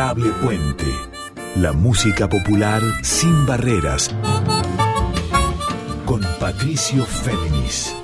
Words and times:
Adorable 0.00 0.30
Puente. 0.42 0.86
La 1.56 1.74
música 1.74 2.26
popular 2.26 2.80
sin 3.02 3.44
barreras. 3.44 4.08
Con 6.06 6.22
Patricio 6.38 7.04
Féminis. 7.04 7.94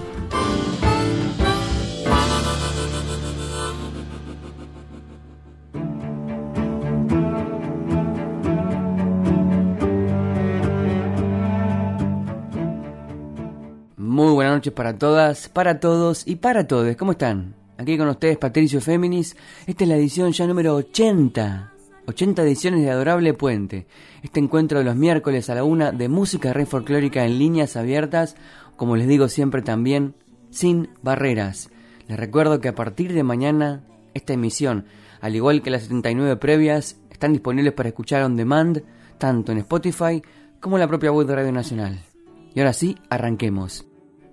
Muy 13.97 14.33
buenas 14.35 14.57
noches 14.57 14.73
para 14.75 14.99
todas, 14.99 15.49
para 15.49 15.81
todos 15.81 16.27
y 16.27 16.37
para 16.37 16.67
todos. 16.67 16.95
¿Cómo 16.97 17.13
están? 17.13 17.55
Aquí 17.79 17.97
con 17.97 18.09
ustedes 18.09 18.37
Patricio 18.37 18.83
Féminis. 18.83 19.35
Esta 19.67 19.85
es 19.85 19.89
la 19.89 19.97
edición 19.97 20.33
ya 20.33 20.47
número 20.47 20.75
80. 20.75 21.73
80 22.07 22.43
ediciones 22.43 22.83
de 22.83 22.91
Adorable 22.91 23.35
Puente. 23.35 23.87
Este 24.23 24.41
encuentro 24.41 24.79
de 24.79 24.85
los 24.85 24.97
miércoles 24.97 25.51
a 25.51 25.55
la 25.55 25.65
una 25.65 25.93
de 25.93 26.09
música 26.09 26.53
re 26.53 26.67
folclórica 26.67 27.25
en 27.25 27.39
líneas 27.39 27.77
abiertas, 27.77 28.37
como 28.77 28.97
les 28.97 29.09
digo 29.09 29.29
siempre 29.29 29.63
también, 29.63 30.15
sin 30.51 30.91
barreras. 31.03 31.71
Les 32.07 32.19
recuerdo 32.19 32.61
que 32.61 32.69
a 32.69 32.75
partir 32.75 33.13
de 33.13 33.25
mañana 33.25 33.85
esta 34.15 34.33
emisión, 34.33 34.87
al 35.21 35.35
igual 35.35 35.63
que 35.63 35.71
las 35.71 35.83
79 35.83 36.37
previas, 36.37 37.01
están 37.11 37.33
disponibles 37.33 37.73
para 37.73 37.89
escuchar 37.89 38.23
on 38.23 38.37
demand, 38.37 38.83
tanto 39.19 39.53
en 39.53 39.59
Spotify 39.59 40.23
como 40.61 40.77
en 40.77 40.81
la 40.81 40.89
propia 40.89 41.11
web 41.11 41.27
de 41.27 41.35
Radio 41.35 41.53
Nacional. 41.53 42.01
Y 42.55 42.61
ahora 42.61 42.73
sí, 42.73 42.97
arranquemos. 43.11 43.87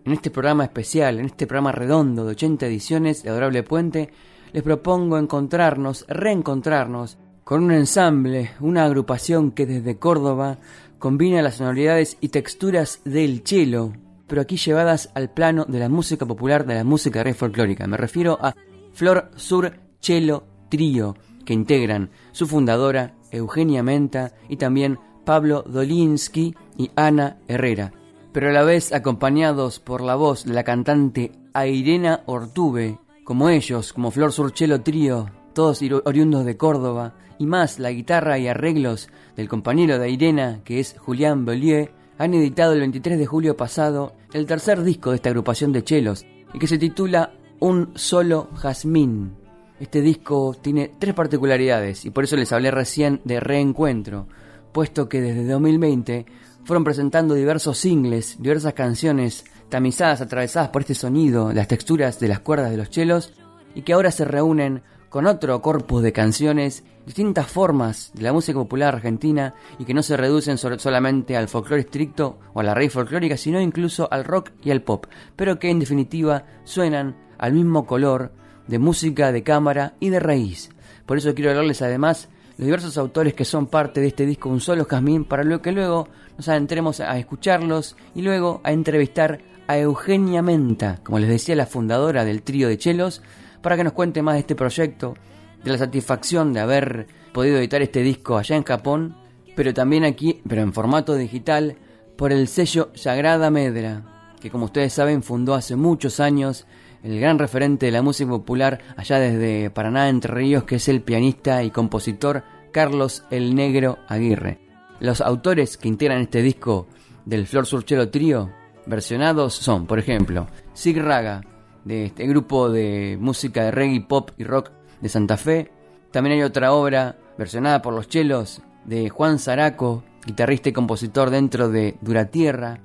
En 0.05 0.11
este 0.11 0.29
programa 0.29 0.65
especial, 0.65 1.19
en 1.19 1.25
este 1.25 1.47
programa 1.47 1.71
redondo 1.71 2.25
de 2.25 2.31
80 2.31 2.67
ediciones 2.67 3.23
de 3.23 3.29
Adorable 3.29 3.63
Puente, 3.63 4.09
les 4.51 4.61
propongo 4.61 5.17
encontrarnos, 5.17 6.05
reencontrarnos 6.07 7.17
con 7.43 7.63
un 7.63 7.71
ensamble, 7.71 8.51
una 8.59 8.85
agrupación 8.85 9.51
que 9.51 9.65
desde 9.65 9.97
Córdoba 9.97 10.59
combina 10.97 11.41
las 11.41 11.55
sonoridades 11.55 12.17
y 12.21 12.29
texturas 12.29 13.01
del 13.03 13.41
cello, 13.43 13.91
pero 14.27 14.41
aquí 14.41 14.57
llevadas 14.57 15.09
al 15.15 15.29
plano 15.29 15.65
de 15.65 15.79
la 15.79 15.89
música 15.89 16.25
popular, 16.25 16.65
de 16.65 16.75
la 16.75 16.83
música 16.83 17.23
re 17.23 17.33
folclórica. 17.33 17.85
Me 17.87 17.97
refiero 17.97 18.37
a 18.41 18.55
Flor 18.93 19.31
Sur 19.35 19.73
Cello 19.99 20.45
Trío, 20.69 21.15
que 21.45 21.53
integran 21.53 22.09
su 22.31 22.47
fundadora, 22.47 23.15
Eugenia 23.31 23.83
Menta, 23.83 24.33
y 24.47 24.57
también 24.57 24.97
Pablo 25.25 25.63
Dolinsky 25.63 26.55
y 26.77 26.91
Ana 26.95 27.37
Herrera, 27.47 27.91
pero 28.31 28.49
a 28.49 28.53
la 28.53 28.63
vez 28.63 28.93
acompañados 28.93 29.79
por 29.79 30.01
la 30.01 30.15
voz 30.15 30.45
de 30.45 30.53
la 30.53 30.63
cantante 30.63 31.31
Airena 31.53 32.21
Ortube, 32.25 32.99
como 33.23 33.49
ellos, 33.49 33.91
como 33.93 34.11
Flor 34.11 34.31
Sur 34.31 34.53
Cello 34.55 34.81
Trío, 34.81 35.29
todos 35.53 35.81
oriundos 36.05 36.45
de 36.45 36.57
Córdoba, 36.57 37.13
y 37.39 37.45
más 37.45 37.79
la 37.79 37.91
guitarra 37.91 38.37
y 38.37 38.47
arreglos 38.47 39.09
del 39.35 39.49
compañero 39.49 39.99
de 39.99 40.09
Irena, 40.09 40.61
que 40.63 40.79
es 40.79 40.95
Julián 40.99 41.45
Bellier, 41.45 41.91
han 42.17 42.33
editado 42.33 42.73
el 42.73 42.79
23 42.79 43.17
de 43.17 43.25
julio 43.25 43.57
pasado 43.57 44.13
el 44.33 44.45
tercer 44.45 44.83
disco 44.83 45.09
de 45.09 45.17
esta 45.17 45.29
agrupación 45.29 45.71
de 45.71 45.83
chelos, 45.83 46.25
y 46.53 46.59
que 46.59 46.67
se 46.67 46.77
titula 46.77 47.33
Un 47.59 47.91
solo 47.95 48.49
jazmín. 48.55 49.35
Este 49.79 50.01
disco 50.01 50.55
tiene 50.61 50.91
tres 50.99 51.13
particularidades, 51.13 52.05
y 52.05 52.11
por 52.11 52.23
eso 52.23 52.35
les 52.35 52.51
hablé 52.51 52.71
recién 52.71 53.21
de 53.23 53.39
reencuentro, 53.39 54.27
puesto 54.71 55.09
que 55.09 55.21
desde 55.21 55.45
2020 55.47 56.25
fueron 56.63 56.83
presentando 56.83 57.33
diversos 57.33 57.77
singles, 57.77 58.37
diversas 58.39 58.73
canciones 58.73 59.45
tamizadas, 59.69 60.21
atravesadas 60.21 60.69
por 60.69 60.83
este 60.83 60.95
sonido, 60.95 61.51
las 61.51 61.67
texturas 61.67 62.19
de 62.19 62.27
las 62.27 62.39
cuerdas 62.39 62.71
de 62.71 62.77
los 62.77 62.89
chelos, 62.89 63.33
y 63.75 63.81
que 63.81 63.93
ahora 63.93 64.11
se 64.11 64.25
reúnen 64.25 64.83
con 65.13 65.27
otro 65.27 65.61
corpus 65.61 66.01
de 66.01 66.11
canciones, 66.11 66.83
distintas 67.05 67.45
formas 67.45 68.09
de 68.15 68.23
la 68.23 68.33
música 68.33 68.57
popular 68.57 68.95
argentina 68.95 69.53
y 69.77 69.85
que 69.85 69.93
no 69.93 70.01
se 70.01 70.17
reducen 70.17 70.57
solamente 70.57 71.37
al 71.37 71.47
folclore 71.47 71.81
estricto 71.81 72.39
o 72.51 72.61
a 72.61 72.63
la 72.63 72.73
raíz 72.73 72.93
folclórica, 72.93 73.37
sino 73.37 73.61
incluso 73.61 74.07
al 74.11 74.23
rock 74.23 74.49
y 74.63 74.71
al 74.71 74.81
pop, 74.81 75.05
pero 75.35 75.59
que 75.59 75.69
en 75.69 75.77
definitiva 75.77 76.45
suenan 76.63 77.15
al 77.37 77.53
mismo 77.53 77.85
color 77.85 78.31
de 78.67 78.79
música 78.79 79.31
de 79.31 79.43
cámara 79.43 79.93
y 79.99 80.09
de 80.09 80.19
raíz. 80.19 80.71
Por 81.05 81.19
eso 81.19 81.35
quiero 81.35 81.51
hablarles 81.51 81.83
además 81.83 82.27
los 82.57 82.65
diversos 82.65 82.97
autores 82.97 83.35
que 83.35 83.45
son 83.45 83.67
parte 83.67 84.01
de 84.01 84.07
este 84.07 84.25
disco 84.25 84.49
Un 84.49 84.61
Solo 84.61 84.85
Jazmín, 84.85 85.25
para 85.25 85.43
lo 85.43 85.61
que 85.61 85.73
luego 85.73 86.07
nos 86.37 86.49
adentremos 86.49 87.01
a 87.01 87.19
escucharlos 87.19 87.95
y 88.15 88.23
luego 88.23 88.61
a 88.63 88.71
entrevistar 88.71 89.41
a 89.67 89.77
Eugenia 89.77 90.41
Menta, 90.41 91.01
como 91.03 91.19
les 91.19 91.29
decía, 91.29 91.55
la 91.55 91.67
fundadora 91.67 92.25
del 92.25 92.41
trío 92.41 92.67
de 92.67 92.79
chelos, 92.79 93.21
para 93.63 93.77
que 93.77 93.83
nos 93.83 93.93
cuente 93.93 94.21
más 94.21 94.35
de 94.35 94.41
este 94.41 94.55
proyecto, 94.55 95.15
de 95.63 95.71
la 95.71 95.77
satisfacción 95.79 96.53
de 96.53 96.59
haber 96.59 97.07
podido 97.31 97.57
editar 97.57 97.81
este 97.81 98.03
disco 98.03 98.37
allá 98.37 98.55
en 98.55 98.63
Japón, 98.63 99.15
pero 99.55 99.73
también 99.73 100.03
aquí, 100.03 100.41
pero 100.47 100.61
en 100.61 100.73
formato 100.73 101.15
digital, 101.15 101.77
por 102.17 102.31
el 102.31 102.47
sello 102.47 102.91
Sagrada 102.93 103.49
Medra, 103.49 104.35
que 104.39 104.51
como 104.51 104.65
ustedes 104.65 104.93
saben 104.93 105.23
fundó 105.23 105.55
hace 105.55 105.75
muchos 105.75 106.19
años 106.19 106.67
el 107.01 107.19
gran 107.19 107.39
referente 107.39 107.85
de 107.85 107.91
la 107.93 108.01
música 108.01 108.29
popular 108.29 108.79
allá 108.97 109.17
desde 109.17 109.69
Paraná, 109.69 110.09
Entre 110.09 110.33
Ríos, 110.33 110.65
que 110.65 110.75
es 110.75 110.87
el 110.89 111.01
pianista 111.01 111.63
y 111.63 111.71
compositor 111.71 112.43
Carlos 112.71 113.23
el 113.31 113.55
Negro 113.55 113.97
Aguirre. 114.07 114.59
Los 114.99 115.21
autores 115.21 115.77
que 115.77 115.87
integran 115.87 116.21
este 116.21 116.41
disco 116.41 116.87
del 117.25 117.47
Flor 117.47 117.65
Surchero 117.65 118.09
Trío, 118.09 118.51
versionados 118.85 119.53
son, 119.53 119.85
por 119.85 119.99
ejemplo, 119.99 120.47
Sig 120.73 120.97
Raga, 120.97 121.41
de 121.85 122.05
este 122.05 122.27
grupo 122.27 122.69
de 122.69 123.17
música 123.19 123.63
de 123.63 123.71
reggae, 123.71 124.01
pop 124.01 124.31
y 124.37 124.43
rock 124.43 124.71
de 125.01 125.09
Santa 125.09 125.37
Fe. 125.37 125.71
También 126.11 126.37
hay 126.37 126.43
otra 126.43 126.73
obra 126.73 127.17
versionada 127.37 127.81
por 127.81 127.93
los 127.93 128.07
chelos 128.07 128.61
de 128.85 129.09
Juan 129.09 129.39
Zaraco, 129.39 130.03
guitarrista 130.25 130.69
y 130.69 130.73
compositor 130.73 131.29
dentro 131.29 131.69
de 131.69 131.97
Duratierra. 132.01 132.79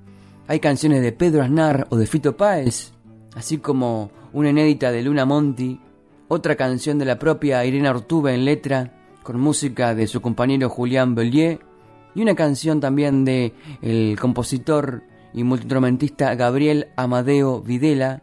Hay 0.46 0.60
canciones 0.60 1.02
de 1.02 1.12
Pedro 1.12 1.42
Aznar 1.42 1.86
o 1.90 1.96
de 1.96 2.06
Fito 2.06 2.36
Páez, 2.36 2.92
así 3.34 3.58
como 3.58 4.10
una 4.32 4.50
inédita 4.50 4.90
de 4.90 5.02
Luna 5.02 5.24
Monti, 5.24 5.80
otra 6.28 6.56
canción 6.56 6.98
de 6.98 7.04
la 7.04 7.18
propia 7.18 7.64
Irene 7.64 7.88
Ortube 7.88 8.34
en 8.34 8.44
letra, 8.44 8.92
con 9.22 9.40
música 9.40 9.94
de 9.94 10.06
su 10.06 10.20
compañero 10.20 10.68
Julián 10.68 11.14
Bellier, 11.14 11.60
y 12.14 12.22
una 12.22 12.34
canción 12.34 12.80
también 12.80 13.24
de 13.24 13.52
el 13.82 14.18
compositor 14.18 15.02
y 15.34 15.44
multiinstrumentista 15.44 16.34
Gabriel 16.34 16.88
Amadeo 16.96 17.60
Videla, 17.60 18.22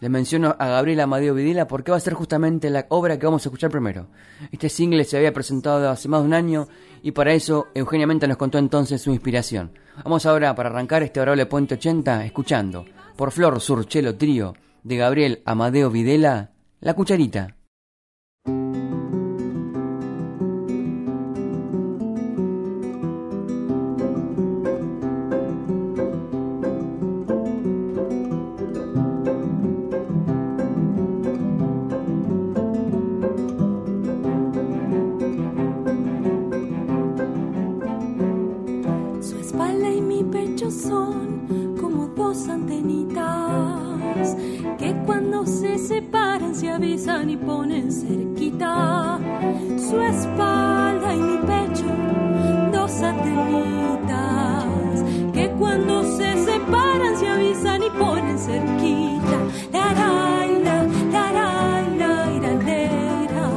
le 0.00 0.08
menciono 0.08 0.56
a 0.58 0.66
Gabriel 0.66 1.00
Amadeo 1.00 1.34
Videla 1.34 1.66
porque 1.66 1.90
va 1.90 1.98
a 1.98 2.00
ser 2.00 2.14
justamente 2.14 2.70
la 2.70 2.86
obra 2.88 3.18
que 3.18 3.26
vamos 3.26 3.44
a 3.44 3.48
escuchar 3.48 3.70
primero. 3.70 4.08
Este 4.50 4.68
single 4.68 5.04
se 5.04 5.16
había 5.16 5.32
presentado 5.32 5.88
hace 5.90 6.08
más 6.08 6.22
de 6.22 6.26
un 6.26 6.34
año 6.34 6.68
y 7.02 7.12
para 7.12 7.34
eso 7.34 7.68
Eugenia 7.74 8.06
Menta 8.06 8.26
nos 8.26 8.38
contó 8.38 8.58
entonces 8.58 9.02
su 9.02 9.10
inspiración. 9.10 9.72
Vamos 10.02 10.24
ahora 10.24 10.54
para 10.54 10.70
arrancar 10.70 11.02
este 11.02 11.20
adorable 11.20 11.46
Puente 11.46 11.74
80 11.74 12.24
escuchando 12.24 12.86
por 13.16 13.30
Flor 13.30 13.60
Surchelo 13.60 14.16
Trío 14.16 14.54
de 14.82 14.96
Gabriel 14.96 15.42
Amadeo 15.44 15.90
Videla, 15.90 16.52
La 16.80 16.94
Cucharita. 16.94 17.56
su 49.90 50.00
espalda 50.00 51.14
y 51.16 51.18
mi 51.18 51.38
pecho 51.38 51.84
dos 52.72 52.90
satelitas 52.92 54.14
que 55.32 55.50
cuando 55.58 56.04
se 56.16 56.44
separan 56.44 57.16
se 57.16 57.28
avisan 57.28 57.82
y 57.82 57.90
ponen 57.98 58.38
cerquita. 58.38 59.36
Daraila, 59.72 60.86
daraila, 61.10 62.32
irandera. 62.36 63.50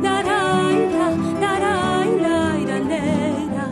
Daraila, 0.00 1.08
daraila, 1.40 2.58
irandera. 2.62 3.66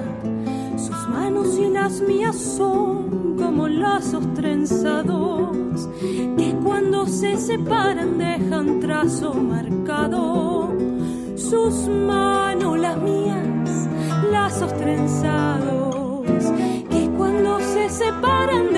Sus 0.76 1.08
manos 1.08 1.58
y 1.58 1.68
las 1.70 2.02
mías 2.02 2.36
son 2.36 3.36
como 3.38 3.68
lazos 3.68 4.34
trenzados 4.34 5.88
que 6.36 6.54
cuando 6.62 7.06
se 7.06 7.38
separan 7.38 8.18
dejan 8.18 8.80
trazo 8.80 9.32
marcado 9.32 10.55
sus 11.50 11.88
manos 11.88 12.76
las 12.76 12.96
mías, 12.96 13.88
lazos 14.32 14.76
trenzados 14.76 16.24
que 16.90 17.08
cuando 17.16 17.60
se 17.60 17.88
separan 17.88 18.75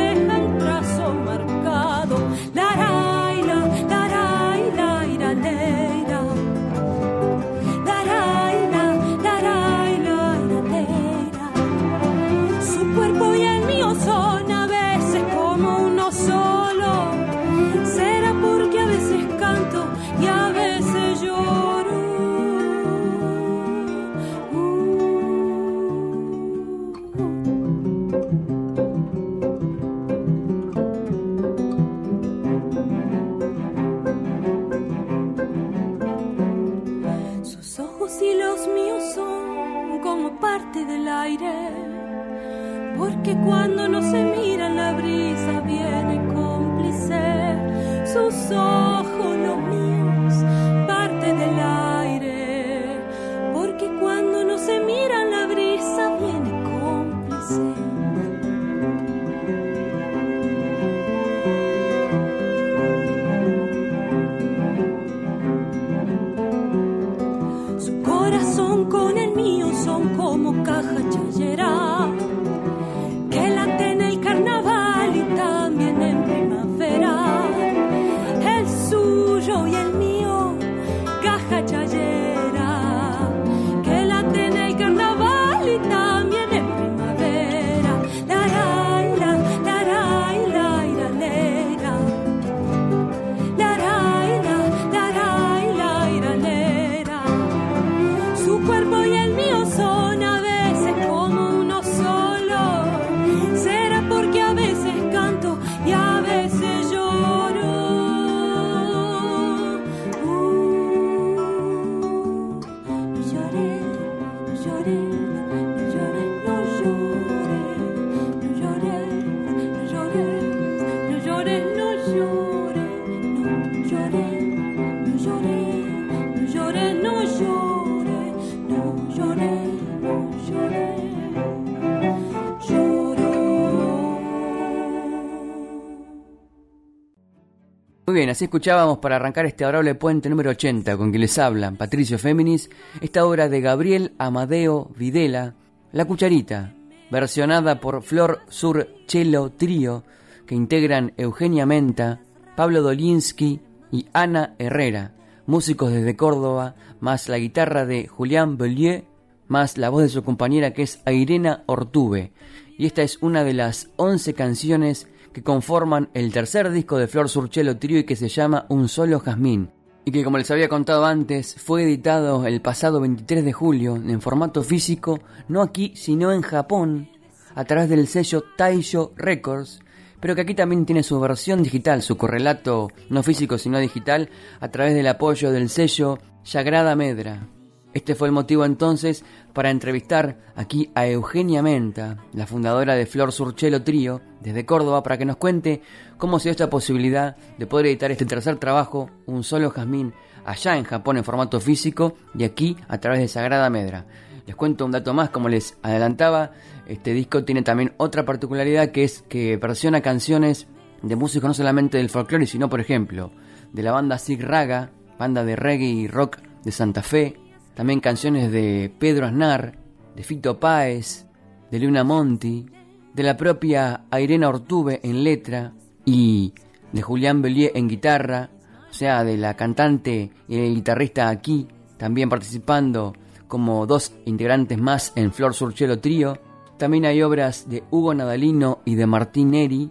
bien, 138.18 138.30
así 138.30 138.46
escuchábamos 138.46 138.98
para 138.98 139.14
arrancar 139.14 139.46
este 139.46 139.62
adorable 139.62 139.94
puente 139.94 140.28
número 140.28 140.50
80 140.50 140.96
con 140.96 141.10
quien 141.10 141.20
les 141.20 141.38
habla 141.38 141.70
Patricio 141.70 142.18
Féminis, 142.18 142.68
esta 143.00 143.24
obra 143.24 143.48
de 143.48 143.60
Gabriel 143.60 144.12
Amadeo 144.18 144.90
Videla, 144.96 145.54
La 145.92 146.04
Cucharita, 146.04 146.74
versionada 147.12 147.78
por 147.78 148.02
Flor 148.02 148.40
Sur 148.48 148.88
Cello 149.06 149.52
Trío, 149.56 150.02
que 150.46 150.56
integran 150.56 151.12
Eugenia 151.16 151.64
Menta, 151.64 152.20
Pablo 152.56 152.82
Dolinsky 152.82 153.60
y 153.92 154.06
Ana 154.12 154.56
Herrera, 154.58 155.12
músicos 155.46 155.92
desde 155.92 156.16
Córdoba, 156.16 156.74
más 156.98 157.28
la 157.28 157.38
guitarra 157.38 157.86
de 157.86 158.08
Julián 158.08 158.58
Bellier, 158.58 159.04
más 159.46 159.78
la 159.78 159.90
voz 159.90 160.02
de 160.02 160.08
su 160.08 160.24
compañera 160.24 160.72
que 160.72 160.82
es 160.82 161.00
Irena 161.06 161.62
Ortube. 161.66 162.32
Y 162.76 162.86
esta 162.86 163.02
es 163.02 163.18
una 163.20 163.44
de 163.44 163.54
las 163.54 163.90
11 163.94 164.34
canciones 164.34 165.06
que 165.38 165.44
conforman 165.44 166.10
el 166.14 166.32
tercer 166.32 166.68
disco 166.72 166.98
de 166.98 167.06
Flor 167.06 167.28
Surchelo 167.28 167.78
Trio 167.78 168.00
y 168.00 168.04
que 168.04 168.16
se 168.16 168.28
llama 168.28 168.66
Un 168.70 168.88
Solo 168.88 169.20
Jazmín, 169.20 169.70
y 170.04 170.10
que 170.10 170.24
como 170.24 170.36
les 170.36 170.50
había 170.50 170.68
contado 170.68 171.04
antes, 171.04 171.54
fue 171.54 171.84
editado 171.84 172.44
el 172.44 172.60
pasado 172.60 173.00
23 173.00 173.44
de 173.44 173.52
julio 173.52 173.94
en 173.94 174.20
formato 174.20 174.64
físico, 174.64 175.20
no 175.46 175.62
aquí, 175.62 175.92
sino 175.94 176.32
en 176.32 176.42
Japón, 176.42 177.08
a 177.54 177.64
través 177.64 177.88
del 177.88 178.08
sello 178.08 178.42
Taisho 178.56 179.12
Records, 179.16 179.78
pero 180.18 180.34
que 180.34 180.40
aquí 180.40 180.54
también 180.54 180.84
tiene 180.84 181.04
su 181.04 181.20
versión 181.20 181.62
digital, 181.62 182.02
su 182.02 182.16
correlato 182.16 182.88
no 183.08 183.22
físico 183.22 183.58
sino 183.58 183.78
digital, 183.78 184.30
a 184.58 184.72
través 184.72 184.92
del 184.94 185.06
apoyo 185.06 185.52
del 185.52 185.68
sello 185.68 186.18
Sagrada 186.42 186.96
Medra. 186.96 187.46
Este 187.94 188.14
fue 188.14 188.28
el 188.28 188.32
motivo 188.32 188.64
entonces 188.64 189.24
para 189.54 189.70
entrevistar 189.70 190.36
aquí 190.54 190.90
a 190.94 191.06
Eugenia 191.06 191.62
Menta, 191.62 192.18
la 192.34 192.46
fundadora 192.46 192.94
de 192.94 193.06
Flor 193.06 193.32
Surchelo 193.32 193.82
Trío, 193.82 194.20
desde 194.40 194.66
Córdoba, 194.66 195.02
para 195.02 195.16
que 195.16 195.24
nos 195.24 195.36
cuente 195.36 195.80
cómo 196.18 196.38
se 196.38 196.44
dio 196.44 196.52
esta 196.52 196.70
posibilidad 196.70 197.36
de 197.56 197.66
poder 197.66 197.86
editar 197.86 198.10
este 198.10 198.26
tercer 198.26 198.56
trabajo, 198.58 199.10
Un 199.26 199.42
Solo 199.42 199.70
Jazmín, 199.70 200.12
allá 200.44 200.76
en 200.76 200.84
Japón 200.84 201.16
en 201.16 201.24
formato 201.24 201.60
físico 201.60 202.14
y 202.34 202.44
aquí 202.44 202.76
a 202.88 202.98
través 202.98 203.20
de 203.20 203.28
Sagrada 203.28 203.70
Medra. 203.70 204.04
Les 204.46 204.54
cuento 204.54 204.84
un 204.84 204.92
dato 204.92 205.14
más, 205.14 205.30
como 205.30 205.48
les 205.48 205.76
adelantaba, 205.82 206.52
este 206.86 207.12
disco 207.12 207.44
tiene 207.44 207.62
también 207.62 207.94
otra 207.96 208.24
particularidad 208.24 208.92
que 208.92 209.04
es 209.04 209.22
que 209.22 209.56
versiona 209.56 210.02
canciones 210.02 210.66
de 211.02 211.16
músicos 211.16 211.48
no 211.48 211.54
solamente 211.54 211.98
del 211.98 212.10
folclore, 212.10 212.46
sino 212.46 212.68
por 212.68 212.80
ejemplo 212.80 213.30
de 213.72 213.82
la 213.82 213.92
banda 213.92 214.18
Sig 214.18 214.42
Raga, 214.42 214.90
banda 215.18 215.44
de 215.44 215.56
reggae 215.56 215.86
y 215.86 216.08
rock 216.08 216.38
de 216.64 216.72
Santa 216.72 217.02
Fe, 217.02 217.36
también 217.78 218.00
canciones 218.00 218.50
de 218.50 218.92
Pedro 218.98 219.26
Aznar, 219.26 219.78
de 220.16 220.24
Fito 220.24 220.58
Páez, 220.58 221.28
de 221.70 221.78
Luna 221.78 222.02
Monti, 222.02 222.66
de 223.14 223.22
la 223.22 223.36
propia 223.36 224.04
Irena 224.18 224.48
Ortube 224.48 224.98
en 225.04 225.22
letra 225.22 225.74
y 226.04 226.54
de 226.90 227.02
Julián 227.02 227.40
Bellier 227.40 227.70
en 227.76 227.86
guitarra, 227.86 228.50
o 228.90 228.92
sea, 228.92 229.22
de 229.22 229.36
la 229.36 229.54
cantante 229.54 230.32
y 230.48 230.58
el 230.58 230.74
guitarrista 230.74 231.28
aquí, 231.28 231.68
también 231.96 232.28
participando 232.28 233.14
como 233.46 233.86
dos 233.86 234.12
integrantes 234.24 234.76
más 234.76 235.12
en 235.14 235.32
Flor 235.32 235.54
Surchelo 235.54 236.00
Trío. 236.00 236.36
También 236.78 237.04
hay 237.04 237.22
obras 237.22 237.68
de 237.68 237.84
Hugo 237.92 238.12
Nadalino 238.12 238.80
y 238.86 238.96
de 238.96 239.06
Martín 239.06 239.52
Neri, 239.52 239.88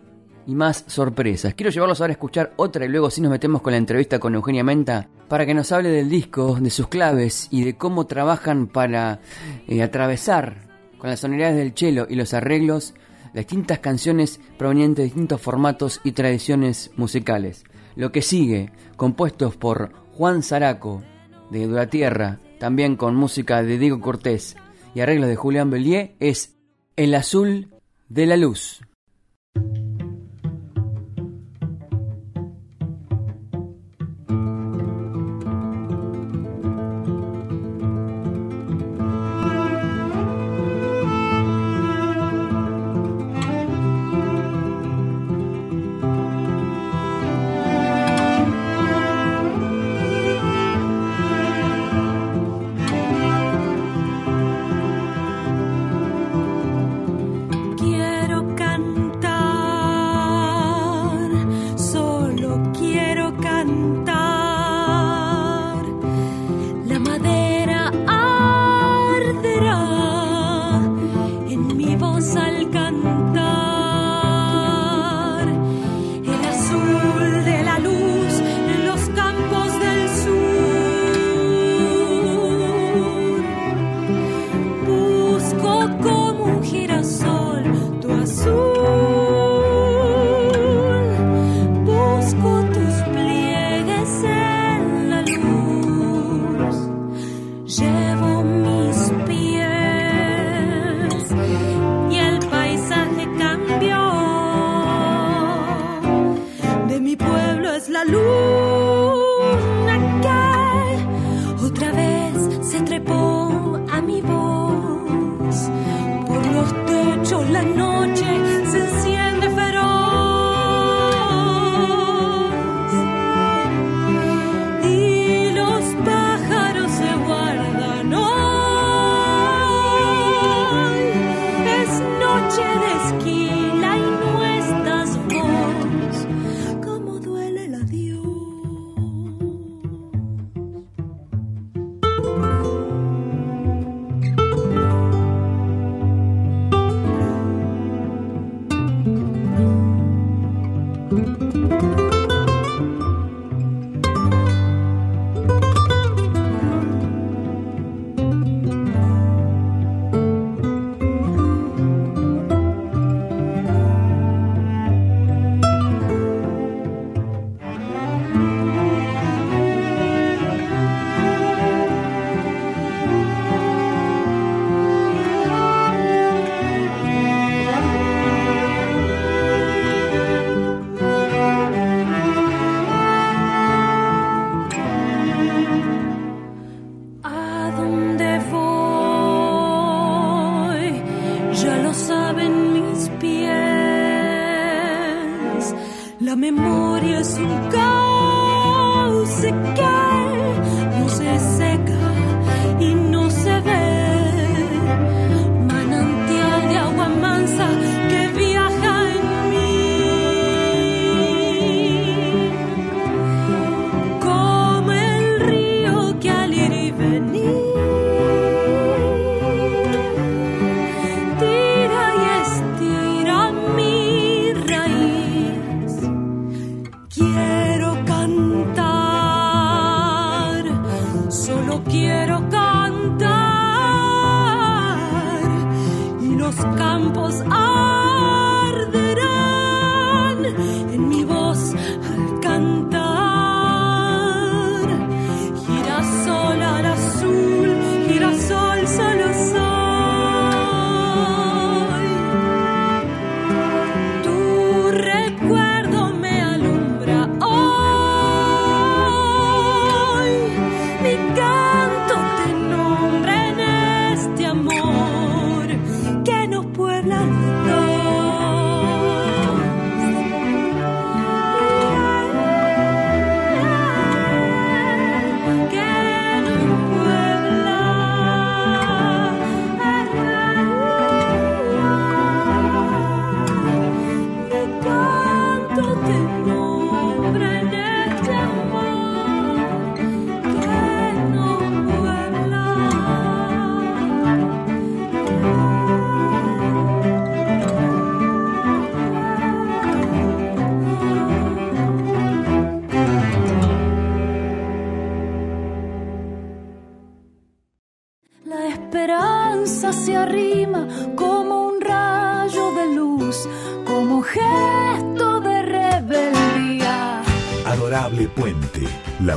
y 0.48 0.56
más 0.56 0.86
sorpresas. 0.88 1.54
Quiero 1.54 1.70
llevarlos 1.70 2.02
ahora 2.02 2.12
a 2.12 2.16
escuchar 2.16 2.54
otra 2.56 2.86
y 2.86 2.90
luego 2.90 3.12
si 3.12 3.22
nos 3.22 3.30
metemos 3.30 3.62
con 3.62 3.72
la 3.72 3.78
entrevista 3.78 4.18
con 4.18 4.34
Eugenia 4.34 4.64
Menta 4.64 5.10
para 5.28 5.46
que 5.46 5.54
nos 5.54 5.72
hable 5.72 5.90
del 5.90 6.10
disco, 6.10 6.58
de 6.60 6.70
sus 6.70 6.88
claves 6.88 7.48
y 7.52 7.64
de 7.64 7.78
cómo 7.78 8.08
trabajan 8.08 8.68
para 8.68 9.20
eh, 9.68 9.84
atravesar 9.84 10.68
con 10.98 11.10
las 11.10 11.20
sonoridades 11.20 11.58
del 11.58 11.74
cello 11.76 12.08
y 12.10 12.16
los 12.16 12.34
arreglos 12.34 12.96
distintas 13.34 13.80
canciones 13.80 14.40
provenientes 14.58 14.98
de 14.98 15.04
distintos 15.06 15.42
formatos 15.42 16.02
y 16.04 16.12
tradiciones 16.14 16.92
musicales. 16.98 17.64
Lo 17.96 18.12
que 18.12 18.22
sigue, 18.22 18.72
compuestos 18.96 19.56
por 19.56 19.92
Juan 20.14 20.44
Zaraco 20.44 21.04
de 21.52 21.68
Dura 21.68 21.88
Tierra, 21.88 22.40
también 22.60 22.96
con 22.96 23.16
música 23.16 23.64
de 23.64 23.78
Diego 23.78 24.02
Cortés 24.02 24.56
y 24.96 25.02
arreglos 25.02 25.30
de 25.30 25.36
Julián 25.36 25.70
Bellier, 25.70 26.16
es 26.20 26.58
El 26.96 27.14
Azul 27.16 27.70
de 28.10 28.26
la 28.26 28.38
Luz. 28.38 28.82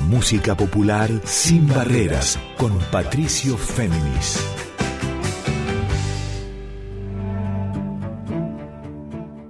Música 0.00 0.55
popular 0.55 1.09
sin 1.25 1.67
barreras 1.67 2.38
con 2.59 2.79
Patricio 2.93 3.57
Féminis. 3.57 4.38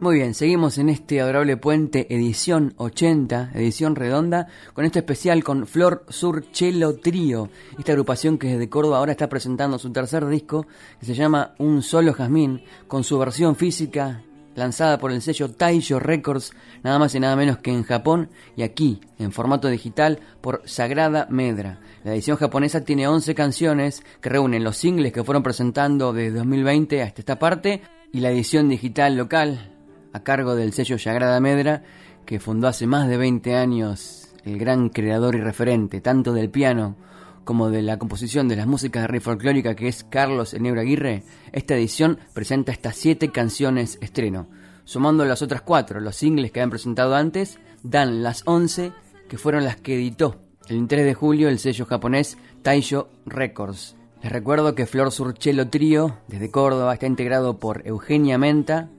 Muy 0.00 0.14
bien, 0.14 0.32
seguimos 0.32 0.78
en 0.78 0.88
este 0.88 1.20
adorable 1.20 1.56
puente 1.56 2.06
edición 2.14 2.72
80, 2.76 3.50
edición 3.54 3.96
redonda, 3.96 4.46
con 4.74 4.84
este 4.84 5.00
especial 5.00 5.42
con 5.42 5.66
Flor 5.66 6.06
Sur 6.08 6.50
Chelo 6.52 6.94
Trío, 6.94 7.50
esta 7.78 7.92
agrupación 7.92 8.38
que 8.38 8.46
desde 8.46 8.68
Córdoba 8.68 8.98
ahora 8.98 9.12
está 9.12 9.28
presentando 9.28 9.78
su 9.78 9.90
tercer 9.90 10.24
disco, 10.26 10.68
que 11.00 11.06
se 11.06 11.14
llama 11.14 11.54
Un 11.58 11.82
Solo 11.82 12.12
Jazmín, 12.12 12.62
con 12.86 13.02
su 13.02 13.18
versión 13.18 13.56
física 13.56 14.22
lanzada 14.54 14.98
por 14.98 15.12
el 15.12 15.22
sello 15.22 15.50
Taisho 15.50 15.98
Records, 15.98 16.52
nada 16.82 16.98
más 16.98 17.14
y 17.14 17.20
nada 17.20 17.36
menos 17.36 17.58
que 17.58 17.70
en 17.70 17.82
Japón 17.82 18.30
y 18.56 18.62
aquí, 18.62 19.00
en 19.18 19.32
formato 19.32 19.68
digital, 19.68 20.20
por 20.40 20.62
Sagrada 20.64 21.26
Medra. 21.30 21.80
La 22.04 22.12
edición 22.12 22.36
japonesa 22.36 22.82
tiene 22.82 23.08
11 23.08 23.34
canciones 23.34 24.02
que 24.20 24.30
reúnen 24.30 24.64
los 24.64 24.76
singles 24.76 25.12
que 25.12 25.24
fueron 25.24 25.42
presentando 25.42 26.12
desde 26.12 26.38
2020 26.38 27.02
hasta 27.02 27.20
esta 27.20 27.38
parte 27.38 27.82
y 28.12 28.20
la 28.20 28.30
edición 28.30 28.68
digital 28.68 29.16
local 29.16 29.70
a 30.12 30.22
cargo 30.22 30.54
del 30.54 30.72
sello 30.72 30.98
Sagrada 30.98 31.40
Medra 31.40 31.82
que 32.24 32.40
fundó 32.40 32.68
hace 32.68 32.86
más 32.86 33.08
de 33.08 33.16
20 33.16 33.54
años 33.54 34.28
el 34.44 34.58
gran 34.58 34.88
creador 34.88 35.34
y 35.34 35.40
referente 35.40 36.00
tanto 36.00 36.32
del 36.32 36.50
piano 36.50 36.96
como 37.44 37.70
de 37.70 37.82
la 37.82 37.98
composición 37.98 38.48
de 38.48 38.56
las 38.56 38.66
músicas 38.66 39.02
de 39.02 39.08
rey 39.08 39.20
folclórica 39.20 39.74
que 39.74 39.88
es 39.88 40.04
Carlos 40.04 40.54
Enebro 40.54 40.80
Aguirre, 40.80 41.24
esta 41.52 41.74
edición 41.74 42.18
presenta 42.32 42.72
estas 42.72 42.96
siete 42.96 43.30
canciones 43.30 43.98
estreno. 44.00 44.48
Sumando 44.84 45.24
las 45.24 45.42
otras 45.42 45.62
cuatro, 45.62 46.00
los 46.00 46.16
singles 46.16 46.52
que 46.52 46.60
habían 46.60 46.70
presentado 46.70 47.14
antes, 47.14 47.58
dan 47.82 48.22
las 48.22 48.42
once 48.46 48.92
que 49.28 49.38
fueron 49.38 49.64
las 49.64 49.76
que 49.76 49.94
editó 49.94 50.40
el 50.68 50.86
3 50.86 51.04
de 51.04 51.14
julio 51.14 51.48
el 51.48 51.58
sello 51.58 51.84
japonés 51.86 52.38
Taisho 52.62 53.08
Records. 53.26 53.96
Les 54.22 54.30
recuerdo 54.30 54.74
que 54.74 54.86
Flor 54.86 55.10
Surchelo 55.10 55.68
Trío, 55.68 56.18
desde 56.28 56.50
Córdoba, 56.50 56.94
está 56.94 57.06
integrado 57.06 57.58
por 57.58 57.86
Eugenia 57.86 58.38
Menta, 58.38 58.90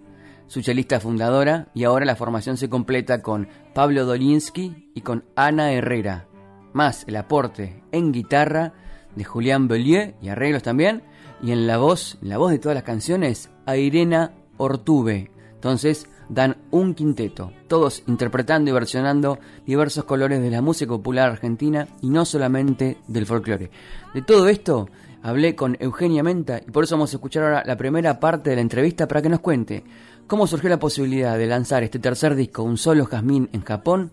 su 0.47 0.61
chelista 0.61 0.99
fundadora, 0.99 1.69
y 1.73 1.85
ahora 1.85 2.05
la 2.05 2.15
formación 2.15 2.57
se 2.57 2.69
completa 2.69 3.21
con 3.21 3.47
Pablo 3.73 4.05
Dolinsky 4.05 4.91
y 4.93 5.01
con 5.01 5.23
Ana 5.35 5.71
Herrera, 5.71 6.27
más 6.73 7.05
el 7.07 7.15
aporte 7.15 7.83
en 7.91 8.11
guitarra 8.11 8.73
de 9.15 9.23
Julián 9.23 9.67
Bellier 9.67 10.15
y 10.21 10.29
arreglos 10.29 10.63
también, 10.63 11.03
y 11.41 11.51
en 11.51 11.67
la 11.67 11.77
voz, 11.77 12.17
la 12.21 12.37
voz 12.37 12.51
de 12.51 12.59
todas 12.59 12.75
las 12.75 12.83
canciones, 12.83 13.49
a 13.65 13.75
Irena 13.75 14.33
Ortube. 14.57 15.31
Entonces, 15.53 16.07
dan 16.31 16.55
un 16.71 16.93
quinteto, 16.93 17.51
todos 17.67 18.03
interpretando 18.07 18.71
y 18.71 18.73
versionando 18.73 19.37
diversos 19.65 20.05
colores 20.05 20.41
de 20.41 20.49
la 20.49 20.61
música 20.61 20.89
popular 20.91 21.29
argentina 21.29 21.87
y 22.01 22.09
no 22.09 22.23
solamente 22.23 22.97
del 23.07 23.25
folclore. 23.25 23.69
De 24.13 24.21
todo 24.21 24.47
esto 24.47 24.87
hablé 25.23 25.55
con 25.55 25.75
Eugenia 25.79 26.23
Menta 26.23 26.61
y 26.65 26.71
por 26.71 26.85
eso 26.85 26.95
vamos 26.95 27.11
a 27.13 27.17
escuchar 27.17 27.43
ahora 27.43 27.63
la 27.65 27.75
primera 27.75 28.19
parte 28.19 28.49
de 28.49 28.55
la 28.55 28.61
entrevista 28.61 29.07
para 29.07 29.21
que 29.21 29.29
nos 29.29 29.41
cuente 29.41 29.83
cómo 30.25 30.47
surgió 30.47 30.69
la 30.69 30.79
posibilidad 30.79 31.37
de 31.37 31.47
lanzar 31.47 31.83
este 31.83 31.99
tercer 31.99 32.35
disco, 32.35 32.63
Un 32.63 32.77
Solo 32.77 33.05
Jazmín, 33.05 33.49
en 33.51 33.63
Japón 33.63 34.11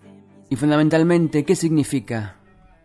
y 0.49 0.57
fundamentalmente 0.57 1.45
qué 1.45 1.55
significa 1.55 2.35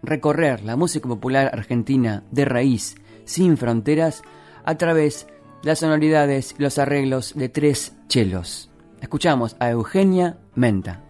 recorrer 0.07 0.63
la 0.63 0.77
música 0.77 1.09
popular 1.09 1.51
argentina 1.53 2.23
de 2.31 2.45
raíz, 2.45 2.97
sin 3.25 3.57
fronteras, 3.57 4.23
a 4.65 4.77
través 4.77 5.27
de 5.63 5.69
las 5.69 5.81
sonoridades 5.81 6.55
y 6.59 6.63
los 6.63 6.79
arreglos 6.79 7.35
de 7.35 7.49
tres 7.49 7.97
chelos. 8.09 8.71
Escuchamos 9.01 9.57
a 9.61 9.71
Eugenia 9.71 10.39
Menta. 10.55 11.03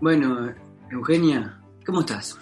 Bueno, 0.00 0.52
Eugenia, 0.90 1.60
¿cómo 1.86 2.00
estás? 2.00 2.36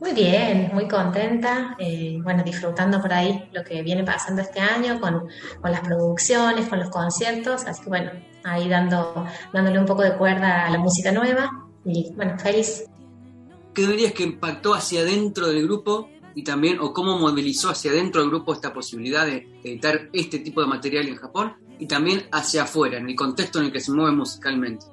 Muy 0.00 0.12
bien, 0.12 0.70
muy 0.72 0.88
contenta, 0.88 1.76
eh, 1.78 2.18
bueno, 2.22 2.42
disfrutando 2.42 3.02
por 3.02 3.12
ahí 3.12 3.50
lo 3.52 3.62
que 3.62 3.82
viene 3.82 4.02
pasando 4.02 4.40
este 4.40 4.58
año 4.58 4.98
con, 4.98 5.28
con, 5.60 5.70
las 5.70 5.80
producciones, 5.82 6.68
con 6.68 6.80
los 6.80 6.88
conciertos, 6.88 7.66
así 7.66 7.82
que 7.82 7.90
bueno, 7.90 8.10
ahí 8.42 8.66
dando, 8.68 9.26
dándole 9.52 9.78
un 9.78 9.84
poco 9.84 10.02
de 10.02 10.16
cuerda 10.16 10.66
a 10.66 10.70
la 10.70 10.78
música 10.78 11.12
nueva 11.12 11.50
y 11.84 12.12
bueno, 12.14 12.38
feliz. 12.38 12.89
¿Qué 13.74 13.86
dirías 13.86 14.12
que 14.12 14.24
impactó 14.24 14.74
hacia 14.74 15.00
adentro 15.00 15.46
del 15.46 15.64
grupo 15.64 16.08
y 16.34 16.44
también, 16.44 16.78
o 16.80 16.92
cómo 16.92 17.18
movilizó 17.18 17.70
hacia 17.70 17.90
adentro 17.90 18.20
del 18.20 18.30
grupo 18.30 18.52
esta 18.52 18.72
posibilidad 18.72 19.26
de 19.26 19.48
editar 19.64 20.08
este 20.12 20.38
tipo 20.38 20.60
de 20.60 20.66
material 20.66 21.08
en 21.08 21.16
Japón 21.16 21.54
y 21.78 21.86
también 21.86 22.28
hacia 22.32 22.62
afuera, 22.62 22.98
en 22.98 23.08
el 23.08 23.16
contexto 23.16 23.58
en 23.58 23.66
el 23.66 23.72
que 23.72 23.80
se 23.80 23.92
mueve 23.92 24.12
musicalmente? 24.12 24.86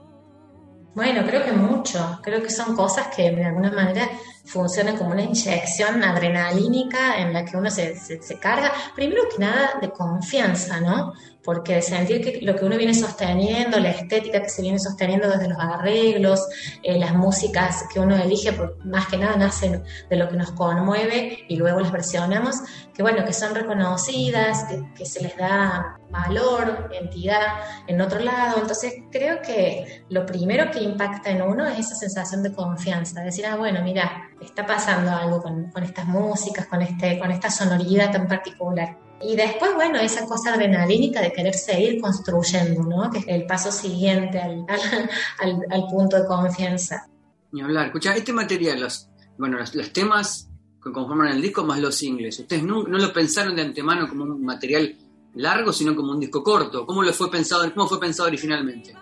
Bueno, 0.96 1.24
creo 1.28 1.46
que 1.46 1.52
mucho, 1.52 2.20
creo 2.24 2.42
que 2.42 2.50
son 2.50 2.76
cosas 2.76 3.16
que 3.16 3.30
de 3.30 3.46
alguna 3.46 3.72
manera 3.72 4.10
funcionan 4.46 4.98
como 4.98 5.12
una 5.12 5.22
inyección 5.22 6.04
adrenalínica 6.04 7.20
en 7.20 7.34
la 7.34 7.46
que 7.46 7.56
uno 7.56 7.70
se, 7.70 7.96
se, 7.96 8.40
carga, 8.40 8.72
primero 8.96 9.24
que 9.30 9.38
nada, 9.38 9.78
de 9.80 9.92
confianza, 9.92 10.80
¿no? 10.80 11.14
Porque 11.48 11.82
sentir 11.82 12.22
que 12.22 12.46
lo 12.46 12.58
que 12.58 12.66
uno 12.66 12.76
viene 12.76 12.94
sosteniendo, 12.94 13.80
la 13.80 13.92
estética 13.92 14.42
que 14.42 14.50
se 14.50 14.62
viene 14.62 14.80
sosteniendo 14.80 15.30
desde 15.30 15.48
los 15.48 15.58
arreglos, 15.58 16.46
eh, 16.84 17.00
las 17.00 17.16
músicas 17.16 17.86
que 17.94 18.02
uno 18.02 18.18
elige, 18.18 18.52
más 18.84 19.08
que 19.08 19.18
nada 19.18 19.38
nacen 19.38 19.82
de 20.10 20.16
lo 20.18 20.28
que 20.28 20.36
nos 20.36 20.52
conmueve 20.52 21.46
y 21.48 21.56
luego 21.56 21.80
las 21.80 21.94
versionamos, 21.94 22.58
que 22.94 23.02
bueno, 23.02 23.24
que 23.24 23.32
son 23.32 23.56
reconocidas, 23.56 24.66
que, 24.66 24.84
que 24.94 25.06
se 25.06 25.24
les 25.24 25.38
da 25.38 25.98
valor, 26.10 26.90
entidad 26.92 27.62
en 27.88 28.02
otro 28.02 28.20
lado. 28.20 28.58
Entonces 28.60 28.96
creo 29.10 29.42
que 29.42 30.04
lo 30.10 30.26
primero 30.26 30.70
que 30.70 30.82
impacta 30.82 31.30
en 31.30 31.44
uno 31.44 31.66
es 31.66 31.80
esa 31.80 31.96
sensación 31.96 32.44
de 32.44 32.52
confianza, 32.52 33.22
decir, 33.22 33.46
ah, 33.46 33.56
bueno, 33.56 33.82
mira, 33.84 34.32
está 34.42 34.66
pasando 34.66 35.12
algo 35.12 35.42
con, 35.42 35.72
estas 35.82 36.08
músicas, 36.08 36.68
con, 36.68 36.82
este, 36.82 37.18
con 37.20 37.32
esta 37.32 37.50
sonoridad 37.50 38.12
tan 38.12 38.28
particular. 38.28 39.07
Y 39.22 39.36
después, 39.36 39.74
bueno, 39.74 40.00
esa 40.00 40.26
cosa 40.26 40.54
adrenalínica 40.54 41.22
de 41.22 41.34
querer 41.34 41.56
seguir 41.56 42.00
construyendo, 42.00 42.84
¿no? 42.84 43.10
Que 43.10 43.20
es 43.20 43.28
el 43.28 43.46
paso 43.46 43.72
siguiente 43.72 44.40
al, 44.40 44.66
al, 45.72 45.88
punto 45.90 46.22
de 46.22 46.28
confianza. 46.28 47.08
Ni 47.52 47.62
hablar. 47.62 47.88
Escucha, 47.88 48.16
este 48.16 48.32
material, 48.32 48.80
los, 48.80 49.10
bueno, 49.38 49.58
los, 49.58 49.94
temas 49.94 50.50
que 50.84 50.92
conforman 50.92 51.30
el 51.30 51.42
disco 51.42 51.64
más 51.64 51.80
los 51.80 51.96
singles, 51.96 52.40
¿ustedes 52.40 52.64
no, 52.64 52.84
no, 52.84 52.98
lo 52.98 53.12
pensaron 53.12 53.56
de 53.56 53.64
antemano 53.64 54.08
como 54.08 54.24
un 54.24 54.46
material 54.46 54.96
largo, 55.34 55.74
sino 55.74 55.96
como 55.96 56.12
un 56.12 56.20
disco 56.20 56.44
corto? 56.44 56.86
¿Cómo 56.86 57.02
lo 57.02 57.12
fue 57.12 57.32
pensado, 57.32 57.72
cómo 57.74 57.88
fue 57.88 58.00
pensado 58.00 58.28
originalmente? 58.28 58.94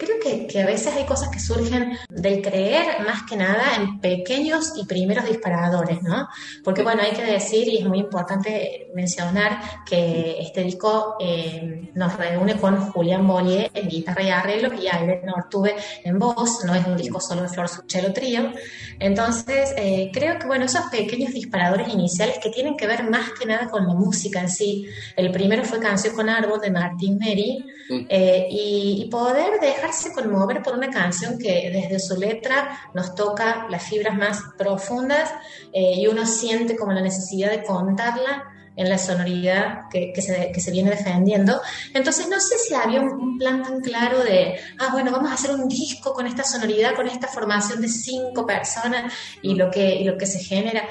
Creo 0.00 0.18
que, 0.18 0.46
que, 0.46 0.62
a 0.62 0.66
veces 0.66 0.94
hay 0.96 1.04
cosas 1.04 1.28
que 1.28 1.38
surgen 1.38 1.96
del 2.08 2.40
creer 2.40 3.02
más 3.06 3.24
que 3.28 3.36
nada 3.36 3.76
en 3.76 4.00
pequeños 4.00 4.72
y 4.76 4.86
primeros 4.86 5.26
disparadores, 5.26 6.02
¿no? 6.02 6.26
Porque 6.64 6.82
bueno, 6.82 7.02
hay 7.02 7.12
que 7.12 7.22
decir 7.22 7.68
y 7.68 7.78
es 7.78 7.84
muy 7.84 7.98
importante 7.98 8.90
mencionar 8.94 9.60
que 9.84 10.40
este 10.40 10.62
disco 10.62 11.16
eh, 11.20 11.90
nos 11.94 12.16
reúne 12.16 12.56
con 12.56 12.90
Julián 12.92 13.26
Bollier 13.26 13.70
en 13.74 13.88
guitarra 13.88 14.22
y 14.22 14.30
arreglo 14.30 14.72
y 14.74 14.88
Aire 14.88 15.22
Nortuve 15.24 15.76
en 16.02 16.18
voz, 16.18 16.64
no 16.64 16.74
es 16.74 16.86
un 16.86 16.96
disco 16.96 17.20
solo 17.20 17.42
de 17.42 17.48
Flor 17.48 17.68
Suchelo 17.68 18.12
Trío. 18.12 18.52
Entonces, 18.98 19.74
eh, 19.76 20.10
creo 20.12 20.38
que 20.38 20.46
bueno, 20.46 20.64
esos 20.64 20.86
pequeños 20.86 21.32
disparadores 21.32 21.88
iniciales 21.88 22.38
que 22.42 22.48
tienen 22.48 22.76
que 22.76 22.86
ver 22.86 23.08
más 23.08 23.30
que 23.38 23.44
nada 23.44 23.68
con 23.68 23.86
la 23.86 23.92
música 23.92 24.40
en 24.40 24.48
sí. 24.48 24.86
El 25.14 25.30
primero 25.30 25.62
fue 25.64 25.78
Canción 25.78 26.14
con 26.14 26.30
Árbol 26.30 26.60
de 26.60 26.70
Martín 26.70 27.18
Meri 27.18 27.66
eh, 28.08 28.46
y, 28.50 29.02
y 29.04 29.10
poder 29.10 29.60
dejar 29.60 29.89
conmover 30.14 30.62
por 30.62 30.74
una 30.74 30.90
canción 30.90 31.38
que 31.38 31.70
desde 31.70 31.98
su 31.98 32.18
letra 32.18 32.78
nos 32.94 33.14
toca 33.14 33.66
las 33.68 33.82
fibras 33.82 34.16
más 34.16 34.40
profundas 34.56 35.30
eh, 35.72 35.94
y 35.96 36.06
uno 36.06 36.26
siente 36.26 36.76
como 36.76 36.92
la 36.92 37.00
necesidad 37.00 37.50
de 37.50 37.62
contarla 37.62 38.44
en 38.76 38.88
la 38.88 38.98
sonoridad 38.98 39.88
que, 39.90 40.12
se, 40.22 40.50
que, 40.52 40.60
se, 40.60 40.70
viene 40.70 40.90
defendiendo. 40.90 41.60
Entonces 41.92 42.28
no 42.28 42.40
sé 42.40 42.56
si 42.58 42.74
había 42.74 43.00
un, 43.02 43.38
plan 43.38 43.62
tan 43.62 43.80
claro 43.80 44.22
de, 44.22 44.58
ah, 44.78 44.88
bueno, 44.92 45.10
vamos 45.10 45.30
a 45.30 45.34
hacer 45.34 45.50
un 45.50 45.66
disco 45.66 46.12
con 46.12 46.26
esta 46.26 46.44
sonoridad, 46.44 46.94
con 46.94 47.06
esta 47.06 47.26
formación 47.26 47.80
de 47.80 47.88
cinco 47.88 48.46
personas 48.46 49.12
y 49.42 49.54
lo 49.54 49.70
que, 49.70 49.94
y 49.96 50.04
lo 50.04 50.16
que 50.18 50.26
se 50.26 50.38
genera. 50.38 50.82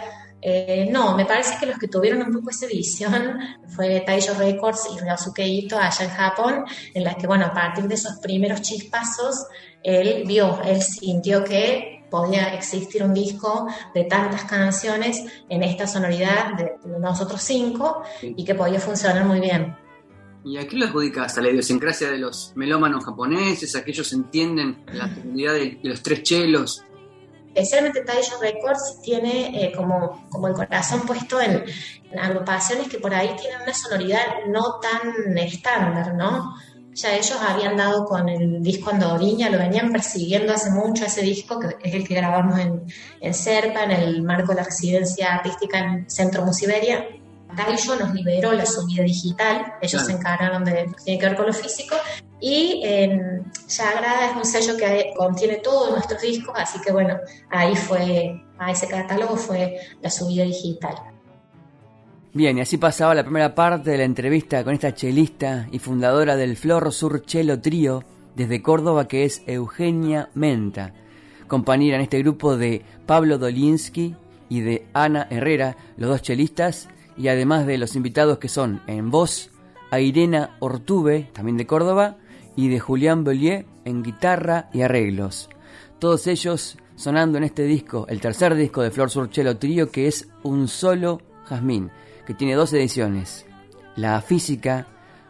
Eh, 0.41 0.87
no, 0.89 1.15
me 1.17 1.25
parece 1.25 1.57
que 1.59 1.65
los 1.65 1.77
que 1.77 1.87
tuvieron 1.87 2.21
un 2.21 2.33
poco 2.33 2.49
esa 2.49 2.67
visión 2.67 3.39
fue 3.67 4.01
Taisho 4.01 4.33
Records 4.35 4.89
y 4.95 4.99
Ryosuke 4.99 5.45
Ito 5.45 5.77
allá 5.77 6.05
en 6.05 6.11
Japón, 6.11 6.65
en 6.93 7.03
las 7.03 7.15
que, 7.15 7.27
bueno, 7.27 7.45
a 7.45 7.53
partir 7.53 7.85
de 7.85 7.95
esos 7.95 8.17
primeros 8.19 8.61
chispazos, 8.61 9.45
él 9.83 10.23
vio, 10.25 10.61
él 10.63 10.81
sintió 10.81 11.43
que 11.43 12.05
podía 12.09 12.53
existir 12.53 13.03
un 13.03 13.13
disco 13.13 13.67
de 13.93 14.05
tantas 14.05 14.45
canciones 14.45 15.23
en 15.47 15.63
esta 15.63 15.85
sonoridad 15.85 16.53
de, 16.57 16.71
nosotros 16.99 17.41
cinco 17.41 18.01
y 18.21 18.43
que 18.43 18.55
podía 18.55 18.79
funcionar 18.79 19.25
muy 19.25 19.39
bien. 19.39 19.75
¿Y 20.43 20.57
aquí 20.57 20.77
lo 20.77 20.85
adjudicas 20.85 21.37
a 21.37 21.41
la 21.41 21.49
idiosincrasia 21.49 22.09
de 22.09 22.17
los 22.17 22.53
melómanos 22.55 23.05
japoneses, 23.05 23.75
a 23.75 23.83
que 23.83 23.91
ellos 23.91 24.11
entienden 24.13 24.83
la 24.91 25.13
comunidad 25.13 25.53
de 25.53 25.79
los 25.83 26.01
tres 26.01 26.23
chelos 26.23 26.83
especialmente 27.53 28.01
Taisho 28.01 28.39
Records 28.39 28.99
tiene 29.01 29.63
eh, 29.63 29.71
como, 29.75 30.27
como 30.29 30.47
el 30.47 30.53
corazón 30.53 31.01
puesto 31.01 31.41
en, 31.41 31.63
agrupaciones 32.19 32.87
que 32.87 32.97
por 32.97 33.13
ahí 33.13 33.35
tienen 33.39 33.61
una 33.61 33.73
sonoridad 33.73 34.21
no 34.47 34.79
tan 34.79 35.37
estándar, 35.37 36.15
¿no? 36.15 36.55
Ya 36.93 37.15
ellos 37.15 37.37
habían 37.39 37.77
dado 37.77 38.03
con 38.05 38.27
el 38.27 38.63
disco 38.63 38.89
Andoriña, 38.89 39.49
lo 39.51 39.59
venían 39.59 39.91
persiguiendo 39.91 40.51
hace 40.51 40.71
mucho 40.71 41.05
ese 41.05 41.21
disco, 41.21 41.59
que 41.59 41.75
es 41.87 41.93
el 41.93 42.07
que 42.07 42.15
grabamos 42.15 42.59
en, 42.59 42.81
en 43.21 43.33
Serpa, 43.35 43.83
en 43.83 43.91
el 43.91 44.23
marco 44.23 44.53
de 44.53 44.55
la 44.55 44.63
residencia 44.63 45.35
artística 45.35 45.77
en 45.77 46.09
Centro 46.09 46.43
Musiberia 46.43 47.05
Taisho 47.55 47.95
nos 47.95 48.13
liberó 48.13 48.53
la 48.53 48.65
subida 48.65 49.03
digital, 49.03 49.73
ellos 49.81 50.05
se 50.05 50.11
encargaron 50.11 50.63
de 50.63 50.85
lo 50.85 50.91
que 50.91 51.03
tiene 51.03 51.19
que 51.19 51.25
ver 51.25 51.35
con 51.35 51.47
lo 51.47 51.53
físico, 51.53 51.95
y 52.39 52.81
eh, 52.83 53.41
Yagrada 53.67 54.31
es 54.31 54.35
un 54.37 54.45
sello 54.45 54.77
que 54.77 55.11
contiene 55.17 55.57
todos 55.57 55.91
nuestros 55.91 56.21
discos, 56.21 56.53
así 56.55 56.79
que 56.79 56.91
bueno, 56.91 57.17
ahí 57.49 57.75
fue, 57.75 58.41
a 58.57 58.71
ese 58.71 58.87
catálogo 58.87 59.35
fue 59.35 59.79
la 60.01 60.09
subida 60.09 60.43
digital. 60.43 60.95
Bien, 62.31 62.59
y 62.59 62.61
así 62.61 62.77
pasaba 62.77 63.15
la 63.15 63.23
primera 63.23 63.55
parte 63.55 63.89
de 63.89 63.97
la 63.97 64.03
entrevista 64.03 64.63
con 64.63 64.73
esta 64.73 64.93
chelista 64.93 65.67
y 65.71 65.79
fundadora 65.79 66.35
del 66.35 66.55
Flor 66.55 66.93
Sur 66.93 67.25
Chelo 67.25 67.59
Trío 67.59 68.03
desde 68.35 68.61
Córdoba, 68.61 69.07
que 69.07 69.25
es 69.25 69.41
Eugenia 69.47 70.29
Menta, 70.35 70.93
compañera 71.47 71.95
en 71.95 72.03
este 72.03 72.19
grupo 72.19 72.55
de 72.55 72.85
Pablo 73.07 73.39
Dolinsky 73.39 74.15
y 74.47 74.61
de 74.61 74.85
Ana 74.93 75.27
Herrera, 75.31 75.75
los 75.97 76.11
dos 76.11 76.21
chelistas, 76.21 76.87
y 77.19 77.27
además 77.27 77.67
de 77.67 77.77
los 77.77 77.97
invitados 77.97 78.39
que 78.39 78.47
son 78.47 78.81
en 78.87 79.11
voz 79.11 79.51
a 79.91 79.99
Irena 79.99 80.55
Ortube, 80.59 81.29
también 81.33 81.57
de 81.57 81.67
Córdoba, 81.67 82.17
y 82.55 82.69
de 82.69 82.79
Julián 82.79 83.25
Bellier 83.25 83.65
en 83.83 84.03
guitarra 84.03 84.69
y 84.73 84.81
arreglos. 84.81 85.49
Todos 85.99 86.27
ellos 86.27 86.77
sonando 86.95 87.37
en 87.37 87.43
este 87.43 87.63
disco, 87.63 88.05
el 88.07 88.21
tercer 88.21 88.55
disco 88.55 88.81
de 88.81 88.91
Flor 88.91 89.09
Surchelo 89.09 89.57
Trío, 89.57 89.91
que 89.91 90.07
es 90.07 90.29
Un 90.43 90.69
Solo 90.69 91.21
Jazmín, 91.45 91.91
que 92.25 92.33
tiene 92.33 92.55
dos 92.55 92.71
ediciones. 92.71 93.45
La 93.97 94.21
física, 94.21 94.87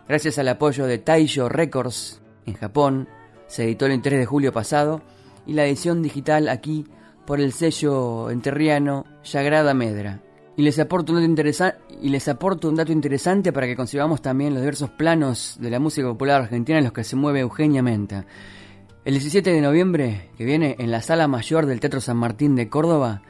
gracias 0.08 0.38
al 0.38 0.48
apoyo 0.48 0.86
de 0.86 1.00
Taisho 1.00 1.50
Records 1.50 2.22
en 2.46 2.54
Japón, 2.54 3.08
se 3.48 3.64
editó 3.64 3.88
el 3.88 4.00
3 4.00 4.20
de 4.20 4.26
julio 4.28 4.54
pasado, 4.54 5.02
y 5.48 5.54
la 5.54 5.66
edición 5.66 6.04
digital 6.04 6.50
aquí 6.50 6.86
por 7.26 7.40
el 7.40 7.52
sello 7.52 8.30
enterriano 8.30 9.06
Sagrada 9.24 9.74
Medra, 9.74 10.22
y 10.60 10.62
les 10.62 10.78
aporto 10.78 11.14
un 11.14 11.36
dato 11.36 11.54
y 12.02 12.10
les 12.10 12.28
un 12.28 12.76
dato 12.76 12.92
interesante 12.92 13.54
para 13.54 13.66
que 13.66 13.78
concibamos 13.78 14.22
también 14.22 14.54
los 14.54 14.62
diversos 14.62 14.90
planos 14.90 15.56
de 15.58 15.70
la 15.70 15.80
música 15.80 16.06
popular 16.06 16.42
argentina 16.42 16.80
en 16.80 16.84
los 16.84 16.92
que 16.92 17.06
se 17.06 17.16
mueve 17.16 17.40
Eugenia 17.40 17.82
Menta. 17.82 18.26
El 19.06 19.14
17 19.14 19.54
de 19.54 19.62
noviembre, 19.62 20.32
que 20.38 20.44
viene 20.44 20.76
en 20.78 20.92
la 20.92 21.02
sala 21.02 21.30
mayor 21.30 21.66
del 21.66 21.80
Teatro 21.80 22.02
San 22.02 22.18
Martín 22.18 22.58
de 22.58 22.68
Córdoba, 22.68 23.22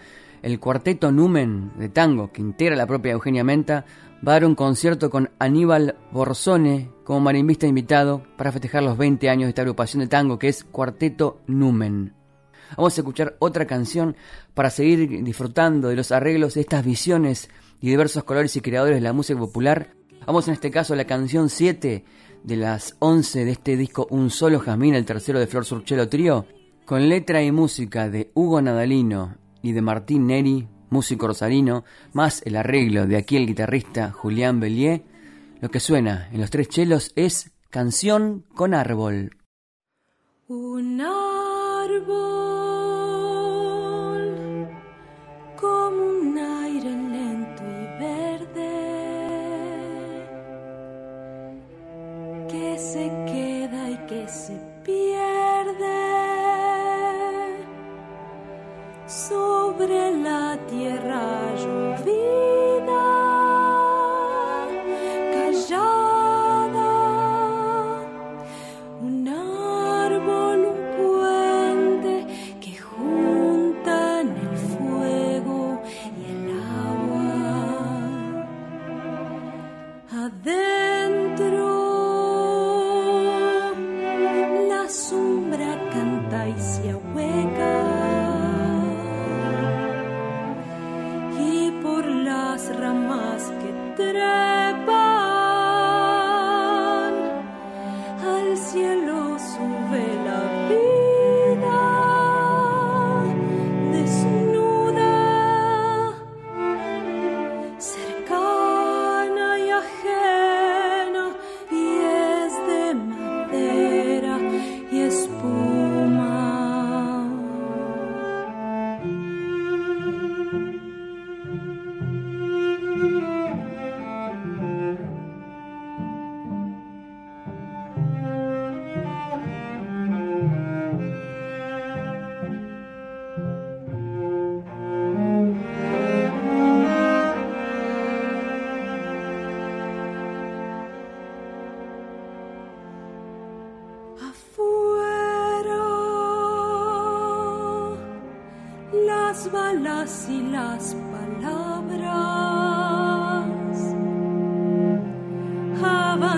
el 0.41 0.59
cuarteto 0.59 1.11
Numen 1.11 1.73
de 1.77 1.89
tango, 1.89 2.31
que 2.31 2.41
integra 2.41 2.75
la 2.75 2.87
propia 2.87 3.11
Eugenia 3.11 3.43
Menta, 3.43 3.85
va 4.27 4.31
a 4.31 4.35
dar 4.39 4.45
un 4.45 4.55
concierto 4.55 5.11
con 5.11 5.29
Aníbal 5.37 5.97
Borzone 6.11 6.89
como 7.03 7.19
marimbista 7.19 7.67
invitado 7.67 8.23
para 8.37 8.51
festejar 8.51 8.81
los 8.81 8.97
20 8.97 9.29
años 9.29 9.45
de 9.45 9.49
esta 9.49 9.61
agrupación 9.61 10.01
de 10.01 10.07
tango 10.07 10.39
que 10.39 10.47
es 10.47 10.63
Cuarteto 10.63 11.41
Numen. 11.45 12.18
Vamos 12.77 12.97
a 12.97 13.01
escuchar 13.01 13.35
otra 13.39 13.65
canción 13.65 14.15
para 14.53 14.69
seguir 14.69 15.23
disfrutando 15.23 15.89
de 15.89 15.95
los 15.95 16.11
arreglos 16.11 16.53
de 16.53 16.61
estas 16.61 16.85
visiones 16.85 17.49
y 17.81 17.89
diversos 17.89 18.23
colores 18.23 18.55
y 18.55 18.61
creadores 18.61 18.95
de 18.95 19.01
la 19.01 19.13
música 19.13 19.39
popular. 19.39 19.93
Vamos 20.25 20.47
en 20.47 20.53
este 20.53 20.71
caso 20.71 20.93
a 20.93 20.97
la 20.97 21.05
canción 21.05 21.49
7 21.49 22.03
de 22.43 22.55
las 22.55 22.95
11 22.99 23.45
de 23.45 23.51
este 23.51 23.77
disco 23.77 24.07
Un 24.09 24.29
Solo 24.29 24.59
Jazmín, 24.59 24.95
el 24.95 25.05
tercero 25.05 25.39
de 25.39 25.47
Flor 25.47 25.65
Surchelo 25.65 26.07
Trío, 26.07 26.45
con 26.85 27.09
letra 27.09 27.43
y 27.43 27.51
música 27.51 28.09
de 28.09 28.31
Hugo 28.33 28.61
Nadalino 28.61 29.37
y 29.61 29.71
de 29.73 29.81
Martín 29.81 30.27
Neri, 30.27 30.67
músico 30.89 31.27
rosarino, 31.27 31.83
más 32.13 32.41
el 32.45 32.55
arreglo 32.55 33.07
de 33.07 33.17
aquí 33.17 33.37
el 33.37 33.47
guitarrista 33.47 34.11
Julián 34.11 34.59
Bellier, 34.59 35.03
lo 35.61 35.69
que 35.69 35.79
suena 35.79 36.29
en 36.31 36.41
los 36.41 36.49
tres 36.49 36.69
chelos 36.69 37.11
es 37.15 37.51
Canción 37.69 38.45
con 38.55 38.73
Árbol. 38.73 39.37
Un 40.47 41.01
árbol 41.01 42.48
se 52.93 53.07
queda 53.27 53.87
y 53.87 53.97
que 54.07 54.27
se 54.27 54.57
pierde 54.83 55.75
sobre 59.05 60.11
la 60.23 60.57
tierra 60.67 61.53
llovida, 61.55 62.48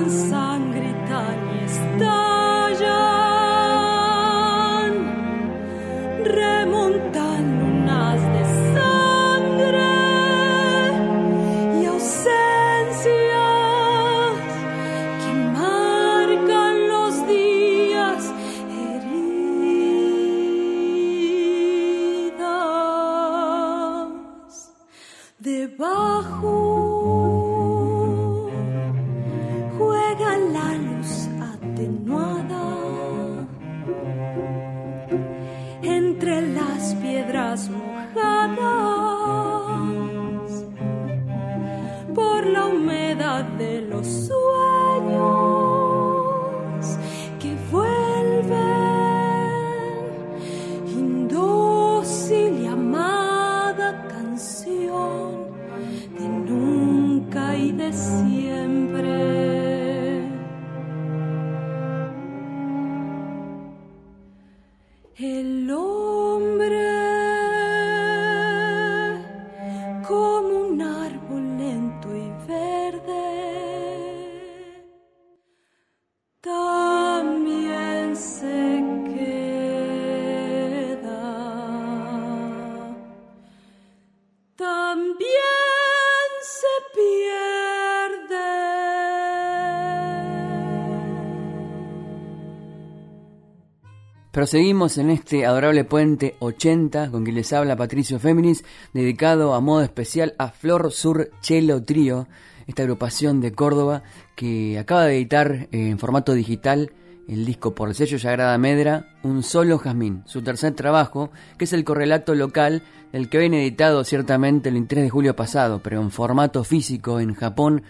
estallan, 0.07 0.61
Proseguimos 94.41 94.97
en 94.97 95.12
este 95.12 95.45
adorable 95.45 95.84
puente 95.84 96.36
80 96.39 97.12
con 97.12 97.23
quien 97.23 97.36
les 97.36 97.54
habla 97.54 97.75
Patricio 97.75 98.17
Féminis, 98.17 98.65
dedicado 98.91 99.54
a 99.54 99.62
modo 99.62 99.84
especial 99.84 100.34
a 100.39 100.47
Flor 100.49 100.91
Sur 100.91 101.30
Chelo 101.41 101.84
Trío, 101.84 102.27
esta 102.65 102.82
agrupación 102.82 103.39
de 103.39 103.51
Córdoba 103.51 104.01
que 104.36 104.80
acaba 104.80 105.06
de 105.06 105.17
editar 105.17 105.67
en 105.71 105.99
formato 105.99 106.34
digital 106.34 106.91
el 107.27 107.45
disco 107.45 107.75
por 107.75 107.89
el 107.89 107.93
sello 107.93 108.17
Sagrada 108.17 108.58
Medra, 108.58 109.15
Un 109.21 109.43
Solo 109.43 109.77
Jazmín, 109.77 110.23
su 110.25 110.41
tercer 110.41 110.73
trabajo, 110.73 111.30
que 111.60 111.65
es 111.65 111.73
el 111.73 111.84
correlato 111.84 112.34
local 112.34 112.82
del 113.12 113.30
que 113.30 113.38
viene 113.38 113.62
editado 113.62 114.04
ciertamente 114.04 114.69
el 114.69 114.88
3 114.88 115.04
de 115.04 115.10
julio 115.12 115.36
pasado, 115.36 115.84
pero 115.84 116.01
en 116.01 116.10
formato 116.10 116.63
físico 116.63 117.19
en 117.19 117.36
Japón, 117.36 117.84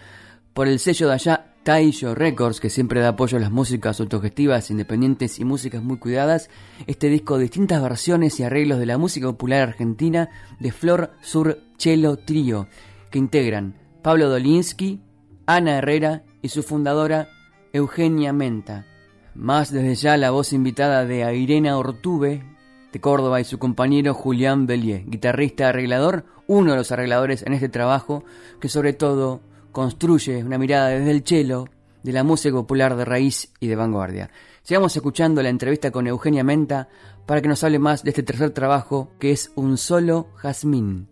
por 0.52 0.68
el 0.68 0.80
sello 0.80 1.08
de 1.08 1.14
allá 1.14 1.51
Taisho 1.62 2.14
Records, 2.16 2.58
que 2.58 2.70
siempre 2.70 3.00
da 3.00 3.10
apoyo 3.10 3.38
a 3.38 3.40
las 3.40 3.52
músicas 3.52 4.00
autogestivas, 4.00 4.70
independientes 4.70 5.38
y 5.38 5.44
músicas 5.44 5.82
muy 5.82 5.98
cuidadas, 5.98 6.50
este 6.88 7.08
disco 7.08 7.38
distintas 7.38 7.80
versiones 7.80 8.40
y 8.40 8.42
arreglos 8.42 8.80
de 8.80 8.86
la 8.86 8.98
música 8.98 9.26
popular 9.26 9.62
argentina 9.62 10.28
de 10.58 10.72
Flor 10.72 11.12
Sur 11.20 11.60
Chelo 11.76 12.16
Trío, 12.16 12.66
que 13.10 13.18
integran 13.18 13.76
Pablo 14.02 14.28
Dolinsky, 14.28 15.00
Ana 15.46 15.78
Herrera 15.78 16.24
y 16.42 16.48
su 16.48 16.64
fundadora 16.64 17.28
Eugenia 17.72 18.32
Menta. 18.32 18.86
Más 19.34 19.70
desde 19.70 19.94
ya 19.94 20.16
la 20.16 20.30
voz 20.32 20.52
invitada 20.52 21.04
de 21.04 21.36
Irena 21.36 21.78
Ortube, 21.78 22.42
de 22.92 23.00
Córdoba 23.00 23.40
y 23.40 23.44
su 23.44 23.58
compañero 23.58 24.14
Julián 24.14 24.66
Bellier, 24.66 25.04
guitarrista 25.06 25.68
arreglador, 25.68 26.24
uno 26.48 26.72
de 26.72 26.76
los 26.76 26.90
arregladores 26.90 27.44
en 27.46 27.52
este 27.52 27.68
trabajo 27.68 28.24
que 28.60 28.68
sobre 28.68 28.92
todo 28.92 29.40
construye 29.72 30.44
una 30.44 30.58
mirada 30.58 30.88
desde 30.88 31.10
el 31.10 31.24
cello 31.24 31.64
de 32.02 32.12
la 32.12 32.24
música 32.24 32.54
popular 32.54 32.96
de 32.96 33.04
raíz 33.04 33.52
y 33.60 33.66
de 33.66 33.76
vanguardia. 33.76 34.30
Sigamos 34.62 34.94
escuchando 34.94 35.42
la 35.42 35.48
entrevista 35.48 35.90
con 35.90 36.06
Eugenia 36.06 36.44
Menta 36.44 36.88
para 37.26 37.40
que 37.40 37.48
nos 37.48 37.64
hable 37.64 37.78
más 37.78 38.04
de 38.04 38.10
este 38.10 38.22
tercer 38.22 38.50
trabajo 38.50 39.10
que 39.18 39.32
es 39.32 39.50
Un 39.54 39.76
solo 39.76 40.28
jazmín. 40.36 41.08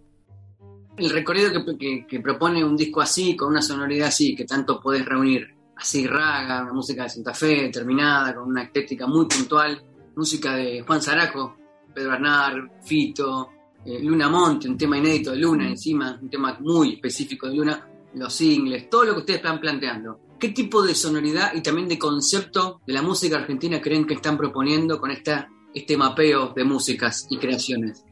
El 0.97 1.11
recorrido 1.11 1.51
que, 1.79 2.21
propone 2.21 2.63
un 2.63 2.77
disco 2.77 3.01
así, 3.01 3.35
con 3.35 3.49
una 3.49 3.63
sonoridad 3.63 4.09
así, 4.09 4.37
que 4.37 4.45
tanto 4.45 4.81
podés 4.81 5.05
reunir, 5.05 5.49
así 5.77 6.07
raga, 6.07 6.63
una 6.63 6.75
música 6.75 7.05
de 7.05 7.09
Santa 7.09 7.33
Fe, 7.33 7.63
determinada, 7.63 8.35
con 8.35 8.49
una 8.49 8.65
estética 8.65 9.07
muy 9.07 9.27
puntual, 9.27 9.83
música 10.15 10.55
de 10.55 10.83
Juan 10.83 11.01
Zaraco, 11.01 11.57
Pedro 11.95 12.13
Arnar, 12.13 12.71
Fito, 12.83 13.49
eh, 13.85 13.99
Luna 14.03 14.29
Monte, 14.29 14.69
un 14.69 14.77
tema 14.77 14.99
inédito 14.99 15.31
de 15.31 15.39
Luna 15.39 15.69
encima, 15.69 16.19
un 16.21 16.29
tema 16.29 16.59
muy 16.61 16.95
específico 16.95 17.49
de 17.49 17.55
Luna, 17.55 17.89
los 18.15 18.35
singles, 18.35 18.89
todo 18.91 19.05
lo 19.05 19.15
que 19.15 19.21
ustedes 19.21 19.39
están 19.39 19.61
planteando. 19.61 20.21
¿Qué 20.39 20.49
tipo 20.49 20.83
de 20.83 20.95
sonoridad 20.95 21.53
y 21.55 21.63
también 21.63 21.89
de 21.89 21.99
concepto 21.99 22.81
de 22.87 22.95
la 22.95 23.03
música 23.03 23.37
argentina 23.37 23.81
creen 23.81 24.07
que 24.07 24.15
están 24.15 24.39
proponiendo 24.39 24.99
con 24.99 25.11
esta, 25.11 25.49
este 25.75 25.97
mapeo 25.97 26.53
de 26.55 26.65
músicas 26.65 27.27
y 27.29 27.39
creaciones? 27.39 28.05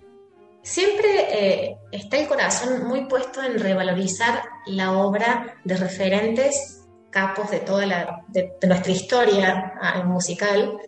Siempre 0.63 1.09
eh, 1.31 1.77
está 1.91 2.19
el 2.19 2.29
corazón 2.29 2.87
muy 2.87 3.07
puesto 3.07 3.43
en 3.43 3.59
revalorizar 3.59 4.43
la 4.67 4.93
obra 4.93 5.59
de 5.65 5.77
referentes 5.77 6.79
capos 7.11 7.51
de 7.51 7.61
toda 7.61 7.87
la, 7.87 8.25
nuestra 8.63 8.93
historia 8.93 9.73
ah, 9.81 10.03
musical 10.05 10.79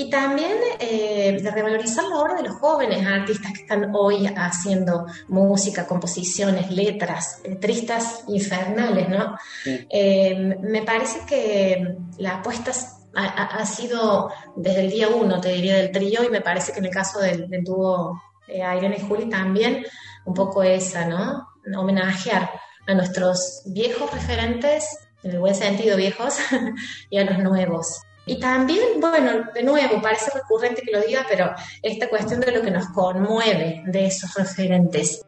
y 0.00 0.08
también 0.08 0.56
eh, 0.78 1.38
de 1.42 1.50
revalorizar 1.50 2.04
la 2.04 2.16
obra 2.16 2.34
de 2.36 2.44
los 2.44 2.56
jóvenes 2.56 3.06
artistas 3.06 3.52
que 3.52 3.62
están 3.62 3.90
hoy 3.94 4.26
haciendo 4.34 5.06
música, 5.28 5.86
composiciones, 5.86 6.70
letras, 6.70 7.42
letristas 7.44 8.24
infernales, 8.28 9.10
¿no? 9.10 9.36
Eh, 9.66 10.56
me 10.62 10.82
parece 10.84 11.20
que 11.26 11.96
la 12.16 12.36
apuesta 12.36 12.72
ha, 13.14 13.66
sido 13.66 14.32
desde 14.56 14.80
el 14.80 14.90
día 14.90 15.08
uno, 15.08 15.38
te 15.38 15.50
diría, 15.50 15.76
del 15.76 15.92
trío, 15.92 16.24
y 16.24 16.30
me 16.30 16.40
parece 16.40 16.72
que 16.72 16.78
en 16.78 16.86
el 16.86 16.92
caso 16.92 17.20
del, 17.20 17.46
dúo 17.62 18.18
eh, 18.48 18.62
Irene 18.76 18.96
y 18.96 19.06
Juli 19.06 19.28
también 19.28 19.84
un 20.24 20.32
poco 20.32 20.62
esa, 20.62 21.04
¿no? 21.04 21.46
Homenajear 21.76 22.50
a 22.86 22.94
nuestros 22.94 23.64
viejos 23.66 24.10
referentes, 24.14 24.96
en 25.22 25.32
el 25.32 25.40
buen 25.40 25.54
sentido 25.54 25.98
viejos, 25.98 26.38
y 27.10 27.18
a 27.18 27.24
los 27.24 27.38
nuevos. 27.40 28.00
Y 28.26 28.38
también, 28.38 29.00
bueno, 29.00 29.44
de 29.54 29.62
nuevo, 29.62 30.00
parece 30.00 30.30
recurrente 30.32 30.82
que 30.82 30.92
lo 30.92 31.00
diga, 31.00 31.26
pero 31.28 31.52
esta 31.82 32.08
cuestión 32.08 32.40
de 32.40 32.52
lo 32.52 32.62
que 32.62 32.70
nos 32.70 32.86
conmueve 32.88 33.82
de 33.86 34.06
esos 34.06 34.34
referentes. 34.34 35.22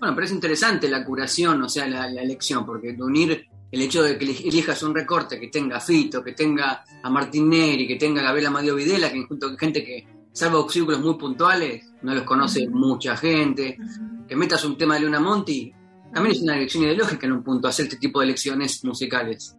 Bueno, 0.00 0.14
pero 0.14 0.24
es 0.24 0.32
interesante 0.32 0.88
la 0.88 1.04
curación, 1.04 1.62
o 1.62 1.68
sea, 1.68 1.86
la, 1.86 2.06
elección, 2.06 2.66
porque 2.66 2.96
unir 2.98 3.46
el 3.70 3.82
hecho 3.82 4.02
de 4.02 4.18
que 4.18 4.24
elijas 4.24 4.82
un 4.82 4.94
recorte 4.94 5.38
que 5.38 5.48
tenga 5.48 5.76
a 5.76 5.80
Fito, 5.80 6.24
que 6.24 6.32
tenga 6.32 6.84
a 7.02 7.10
Martín 7.10 7.48
Neri, 7.48 7.86
que 7.86 7.96
tenga 7.96 8.20
a 8.20 8.24
Gabriela 8.24 8.50
Madio 8.50 8.74
Videla, 8.74 9.12
que 9.12 9.22
junto 9.22 9.48
con 9.48 9.58
gente 9.58 9.84
que, 9.84 10.06
salvo 10.32 10.68
círculos 10.68 11.00
muy 11.00 11.14
puntuales, 11.14 11.84
no 12.02 12.14
los 12.14 12.24
conoce 12.24 12.68
mucha 12.68 13.16
gente, 13.16 13.78
que 14.26 14.34
metas 14.34 14.64
un 14.64 14.76
tema 14.76 14.94
de 14.94 15.02
Luna 15.02 15.20
Monti, 15.20 15.72
también 16.12 16.34
es 16.34 16.42
una 16.42 16.56
elección 16.56 16.84
ideológica 16.84 17.26
en 17.26 17.32
un 17.32 17.42
punto 17.42 17.68
hacer 17.68 17.86
este 17.86 17.98
tipo 17.98 18.20
de 18.20 18.26
elecciones 18.26 18.84
musicales. 18.84 19.56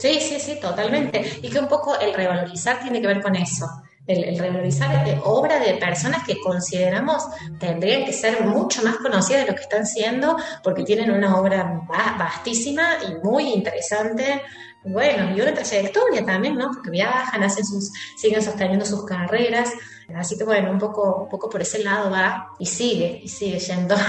Sí, 0.00 0.18
sí, 0.18 0.40
sí, 0.40 0.58
totalmente. 0.58 1.40
Y 1.42 1.50
que 1.50 1.58
un 1.58 1.68
poco 1.68 1.98
el 2.00 2.14
revalorizar 2.14 2.80
tiene 2.80 3.02
que 3.02 3.06
ver 3.06 3.20
con 3.20 3.36
eso. 3.36 3.66
El, 4.06 4.38
revalorizar 4.38 5.04
de 5.04 5.20
obra 5.24 5.60
de 5.60 5.74
personas 5.74 6.26
que 6.26 6.40
consideramos 6.40 7.22
tendrían 7.60 8.06
que 8.06 8.12
ser 8.12 8.42
mucho 8.44 8.82
más 8.82 8.96
conocidas 8.96 9.42
de 9.42 9.50
lo 9.50 9.54
que 9.54 9.62
están 9.62 9.86
siendo, 9.86 10.36
porque 10.64 10.84
tienen 10.84 11.10
una 11.10 11.38
obra 11.38 11.82
vastísima 12.18 12.94
y 13.06 13.24
muy 13.24 13.52
interesante. 13.52 14.42
Bueno, 14.84 15.36
y 15.36 15.40
una 15.42 15.52
trayectoria 15.52 16.24
también, 16.24 16.56
¿no? 16.56 16.70
Porque 16.72 16.90
viajan, 16.90 17.42
hacen 17.42 17.66
sus, 17.66 17.92
siguen 18.16 18.42
sosteniendo 18.42 18.86
sus 18.86 19.04
carreras. 19.04 19.70
Así 20.16 20.38
que 20.38 20.44
bueno, 20.44 20.70
un 20.70 20.78
poco, 20.78 21.24
un 21.24 21.28
poco 21.28 21.50
por 21.50 21.60
ese 21.60 21.84
lado 21.84 22.10
va 22.10 22.52
y 22.58 22.64
sigue, 22.64 23.20
y 23.22 23.28
sigue 23.28 23.58
yendo. 23.58 23.94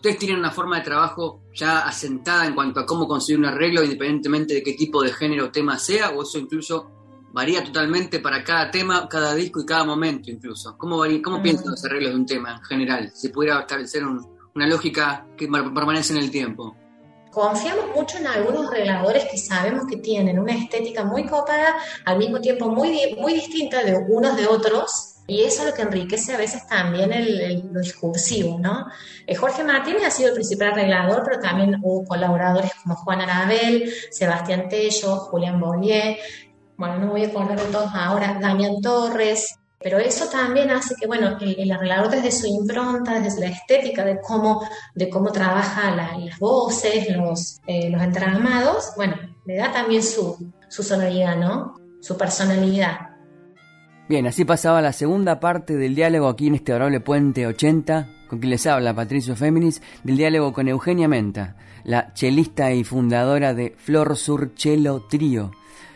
ustedes 0.00 0.16
tienen 0.16 0.38
una 0.38 0.50
forma 0.50 0.78
de 0.78 0.82
trabajo 0.82 1.42
ya 1.54 1.80
asentada 1.80 2.46
en 2.46 2.54
cuanto 2.54 2.80
a 2.80 2.86
cómo 2.86 3.06
conseguir 3.06 3.38
un 3.38 3.44
arreglo, 3.44 3.82
independientemente 3.82 4.54
de 4.54 4.62
qué 4.62 4.72
tipo 4.72 5.02
de 5.02 5.12
género 5.12 5.46
o 5.46 5.50
tema 5.50 5.78
sea, 5.78 6.08
o 6.10 6.22
eso 6.22 6.38
incluso 6.38 6.90
varía 7.32 7.62
totalmente 7.62 8.18
para 8.18 8.42
cada 8.42 8.70
tema, 8.70 9.06
cada 9.10 9.34
disco 9.34 9.60
y 9.60 9.66
cada 9.66 9.84
momento 9.84 10.30
incluso. 10.30 10.74
¿Cómo, 10.78 10.96
varía, 10.96 11.20
cómo 11.20 11.42
piensan 11.42 11.72
los 11.72 11.84
arreglos 11.84 12.12
de 12.12 12.16
un 12.16 12.24
tema 12.24 12.56
en 12.56 12.62
general? 12.62 13.12
Si 13.14 13.28
pudiera 13.28 13.60
establecer 13.60 14.02
una 14.06 14.66
lógica 14.66 15.26
que 15.36 15.46
permanece 15.48 16.14
en 16.14 16.20
el 16.20 16.30
tiempo. 16.30 16.74
Confiamos 17.30 17.94
mucho 17.94 18.16
en 18.16 18.26
algunos 18.26 18.68
arregladores 18.68 19.26
que 19.30 19.36
sabemos 19.36 19.84
que 19.86 19.98
tienen 19.98 20.38
una 20.38 20.54
estética 20.54 21.04
muy 21.04 21.26
copada, 21.26 21.76
al 22.06 22.16
mismo 22.16 22.40
tiempo 22.40 22.70
muy, 22.70 23.14
muy 23.18 23.34
distinta 23.34 23.84
de 23.84 23.98
unos 24.08 24.34
de 24.34 24.46
otros, 24.46 25.09
y 25.30 25.44
eso 25.44 25.62
es 25.62 25.68
lo 25.68 25.74
que 25.74 25.82
enriquece 25.82 26.34
a 26.34 26.38
veces 26.38 26.66
también 26.66 27.12
el, 27.12 27.68
lo 27.72 27.80
discursivo, 27.80 28.58
¿no? 28.58 28.86
Eh, 29.24 29.36
Jorge 29.36 29.62
Martínez 29.62 30.02
ha 30.04 30.10
sido 30.10 30.30
el 30.30 30.34
principal 30.34 30.72
arreglador, 30.72 31.22
pero 31.24 31.38
también 31.40 31.76
hubo 31.82 32.04
colaboradores 32.04 32.72
como 32.82 32.96
Juan 32.96 33.20
Arabel, 33.20 33.92
Sebastián 34.10 34.68
Tello, 34.68 35.16
Julián 35.16 35.60
Bollier, 35.60 36.18
bueno, 36.76 36.98
no 36.98 37.10
voy 37.12 37.24
a 37.24 37.28
de 37.28 37.62
todos 37.70 37.90
ahora, 37.94 38.38
Damián 38.40 38.80
Torres, 38.80 39.54
pero 39.78 39.98
eso 39.98 40.28
también 40.28 40.70
hace 40.70 40.94
que, 40.98 41.06
bueno, 41.06 41.38
el, 41.40 41.70
arreglador 41.70 42.10
desde 42.10 42.32
su 42.32 42.46
impronta, 42.46 43.20
desde 43.20 43.40
la 43.40 43.46
estética 43.48 44.04
de 44.04 44.18
cómo, 44.20 44.66
de 44.94 45.08
cómo 45.08 45.30
trabaja 45.30 45.94
las 45.94 46.38
voces, 46.40 47.14
los, 47.16 47.60
eh, 47.68 47.88
los 47.88 48.02
entramados, 48.02 48.94
bueno, 48.96 49.14
le 49.46 49.56
da 49.56 49.70
también 49.70 50.02
su, 50.02 50.52
su 50.68 50.82
sonoridad, 50.82 51.36
¿no? 51.36 51.76
Su 52.00 52.16
personalidad. 52.16 53.09
Bien, 54.10 54.26
así 54.26 54.44
pasaba 54.44 54.82
la 54.82 54.92
segunda 54.92 55.38
parte 55.38 55.76
del 55.76 55.94
diálogo 55.94 56.26
aquí 56.26 56.48
en 56.48 56.56
este 56.56 56.72
adorable 56.72 56.98
Puente 56.98 57.46
80, 57.46 58.08
con 58.26 58.40
quien 58.40 58.50
les 58.50 58.66
habla 58.66 58.92
Patricio 58.92 59.36
Féminis, 59.36 59.80
del 60.02 60.16
diálogo 60.16 60.52
con 60.52 60.66
Eugenia 60.66 61.06
Menta, 61.06 61.54
la 61.84 62.12
chelista 62.12 62.72
y 62.72 62.82
fundadora 62.82 63.54
de 63.54 63.72
Flor 63.78 64.16
Sur 64.16 64.52
Chelo 64.56 65.06
Trío, 65.08 65.52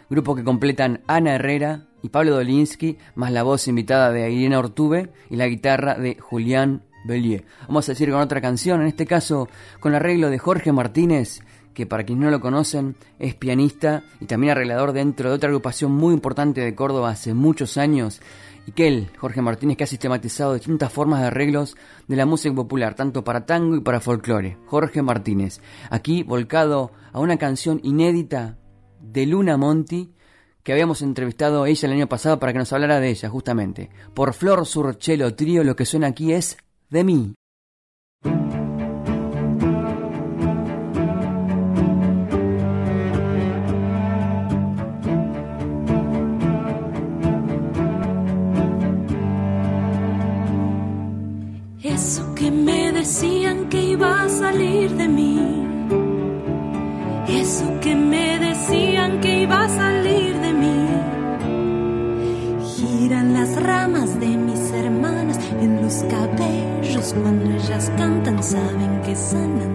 grupo 0.09 0.37
que 0.37 0.45
completan 0.45 1.01
Ana 1.09 1.35
Herrera 1.35 1.87
y 2.05 2.11
Pablo 2.11 2.37
Dolinsky, 2.37 2.99
más 3.17 3.33
la 3.33 3.43
voz 3.43 3.67
invitada 3.67 4.13
de 4.13 4.31
Irene 4.31 4.59
Ortube 4.59 5.11
y 5.29 5.35
la 5.35 5.49
guitarra 5.49 5.97
de 5.97 6.15
Julián 6.15 6.83
Bellier. 7.05 7.45
Vamos 7.67 7.89
a 7.89 7.93
decir 7.93 8.13
con 8.13 8.21
otra 8.21 8.41
canción, 8.41 8.81
en 8.81 8.87
este 8.87 9.07
caso 9.07 9.49
con 9.81 9.93
arreglo 9.93 10.31
de 10.31 10.39
Jorge 10.39 10.71
Martínez 10.71 11.41
que 11.75 11.87
para 11.87 12.05
quienes 12.05 12.25
no 12.25 12.31
lo 12.31 12.41
conocen 12.41 12.97
es 13.19 13.35
pianista 13.35 14.05
y 14.21 14.27
también 14.27 14.53
arreglador 14.53 14.93
dentro 14.93 15.29
de 15.29 15.37
otra 15.37 15.49
agrupación 15.49 15.93
muy 15.93 16.15
importante 16.15 16.61
de 16.61 16.75
Córdoba 16.75 17.11
hace 17.11 17.35
muchos 17.35 17.77
años, 17.77 18.21
y 18.67 18.73
que 18.73 18.89
él, 18.89 19.11
Jorge 19.19 19.43
Martínez, 19.43 19.77
que 19.77 19.85
ha 19.85 19.89
sistematizado 19.89 20.55
distintas 20.55 20.93
formas 20.93 21.21
de 21.21 21.27
arreglos 21.27 21.77
de 22.09 22.17
la 22.17 22.27
música 22.27 22.55
popular, 22.55 22.95
tanto 22.95 23.23
para 23.23 23.45
tango 23.45 23.77
y 23.77 23.81
para 23.81 24.01
folclore. 24.01 24.57
Jorge 24.67 25.03
Martínez, 25.03 25.61
aquí 25.91 26.23
volcado 26.23 26.93
a 27.13 27.21
una 27.21 27.37
canción 27.37 27.81
inédita 27.83 28.59
de 29.01 29.27
Luna 29.27 29.57
Monti, 29.57 30.15
que 30.63 30.73
habíamos 30.73 31.03
entrevistado 31.03 31.65
a 31.65 31.69
ella 31.69 31.87
el 31.87 31.95
año 31.95 32.09
pasado 32.09 32.39
para 32.39 32.53
que 32.53 32.59
nos 32.59 32.73
hablara 32.73 33.01
de 33.01 33.11
ella, 33.11 33.29
justamente. 33.29 33.91
Por 34.15 34.33
Flor 34.33 34.65
Surchelo 34.65 35.35
Trío, 35.35 35.63
lo 35.63 35.77
que 35.77 35.85
suena 35.85 36.07
aquí 36.07 36.33
es 36.33 36.57
De 36.89 37.05
mí. 37.05 37.35
Decían 53.05 53.69
que 53.69 53.81
iba 53.83 54.23
a 54.23 54.29
salir 54.29 54.91
de 54.97 55.09
mí. 55.09 55.67
Eso 57.29 57.67
que 57.81 57.95
me 57.95 58.39
decían 58.39 59.21
que 59.21 59.43
iba 59.43 59.65
a 59.65 59.69
salir 59.69 60.35
de 60.41 60.53
mí. 60.53 60.89
Giran 62.75 63.35
las 63.35 63.63
ramas 63.63 64.19
de 64.21 64.29
mis 64.29 64.71
hermanas 64.73 65.39
en 65.61 65.83
los 65.83 66.03
cabellos 66.05 67.15
cuando 67.23 67.51
ellas 67.51 67.93
cantan, 67.99 68.43
saben 68.43 69.03
que 69.05 69.15
sanan. 69.15 69.75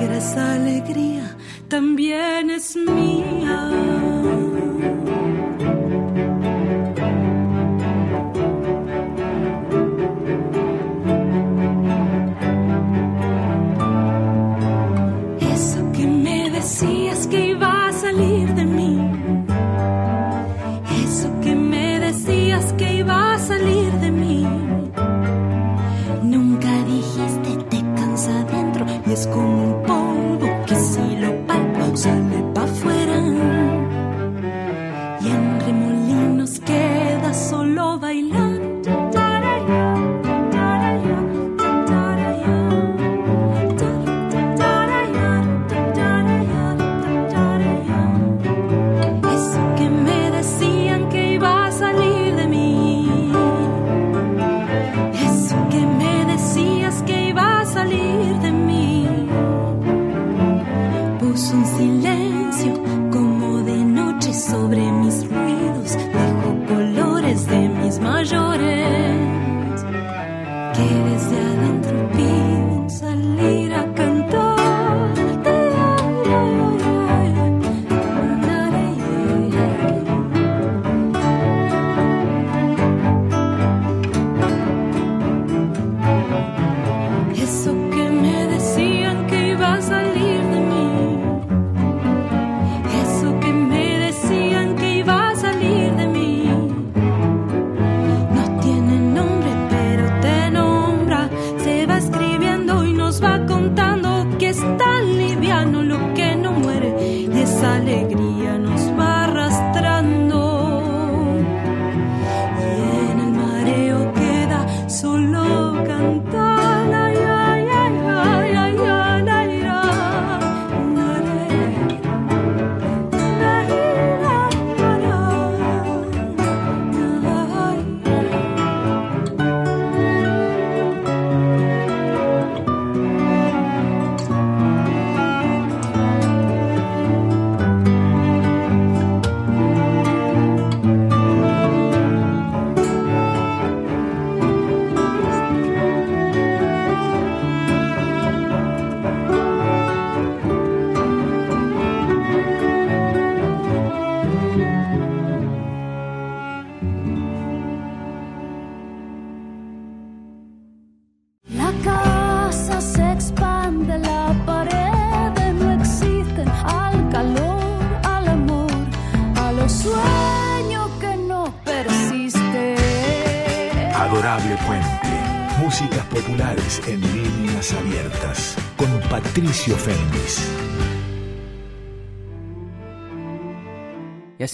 Y 0.00 0.16
esa 0.16 0.54
alegría 0.54 1.36
también 1.68 2.50
es 2.50 2.76
mía. 2.76 4.13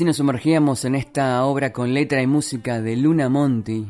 Así 0.00 0.06
nos 0.06 0.16
sumergíamos 0.16 0.86
en 0.86 0.94
esta 0.94 1.44
obra 1.44 1.74
con 1.74 1.92
letra 1.92 2.22
y 2.22 2.26
música 2.26 2.80
de 2.80 2.96
Luna 2.96 3.28
Monti, 3.28 3.86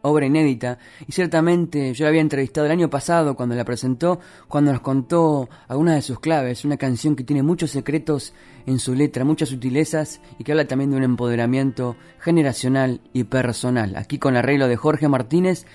obra 0.00 0.24
inédita, 0.24 0.78
y 1.06 1.12
ciertamente 1.12 1.92
yo 1.92 2.06
la 2.06 2.08
había 2.08 2.22
entrevistado 2.22 2.64
el 2.64 2.72
año 2.72 2.88
pasado 2.88 3.36
cuando 3.36 3.54
la 3.54 3.66
presentó, 3.66 4.20
cuando 4.48 4.72
nos 4.72 4.80
contó 4.80 5.50
algunas 5.68 5.96
de 5.96 6.00
sus 6.00 6.18
claves, 6.18 6.64
una 6.64 6.78
canción 6.78 7.14
que 7.14 7.24
tiene 7.24 7.42
muchos 7.42 7.72
secretos 7.72 8.32
en 8.64 8.78
su 8.78 8.94
letra, 8.94 9.26
muchas 9.26 9.50
sutilezas 9.50 10.22
y 10.38 10.44
que 10.44 10.52
habla 10.52 10.66
también 10.66 10.92
de 10.92 10.96
un 10.96 11.02
empoderamiento 11.02 11.94
generacional 12.20 13.02
y 13.12 13.24
personal. 13.24 13.96
Aquí 13.96 14.18
con 14.18 14.38
arreglo 14.38 14.66
de 14.66 14.76
Jorge 14.76 15.08
Martínez 15.08 15.66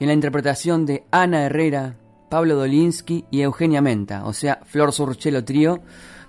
y 0.00 0.02
en 0.02 0.08
la 0.08 0.14
interpretación 0.14 0.84
de 0.84 1.04
Ana 1.12 1.44
Herrera, 1.44 1.94
Pablo 2.28 2.56
Dolinsky 2.56 3.24
y 3.30 3.42
Eugenia 3.42 3.82
Menta, 3.82 4.26
o 4.26 4.32
sea, 4.32 4.58
Flor 4.64 4.92
Surchelo 4.92 5.44
Trío, 5.44 5.80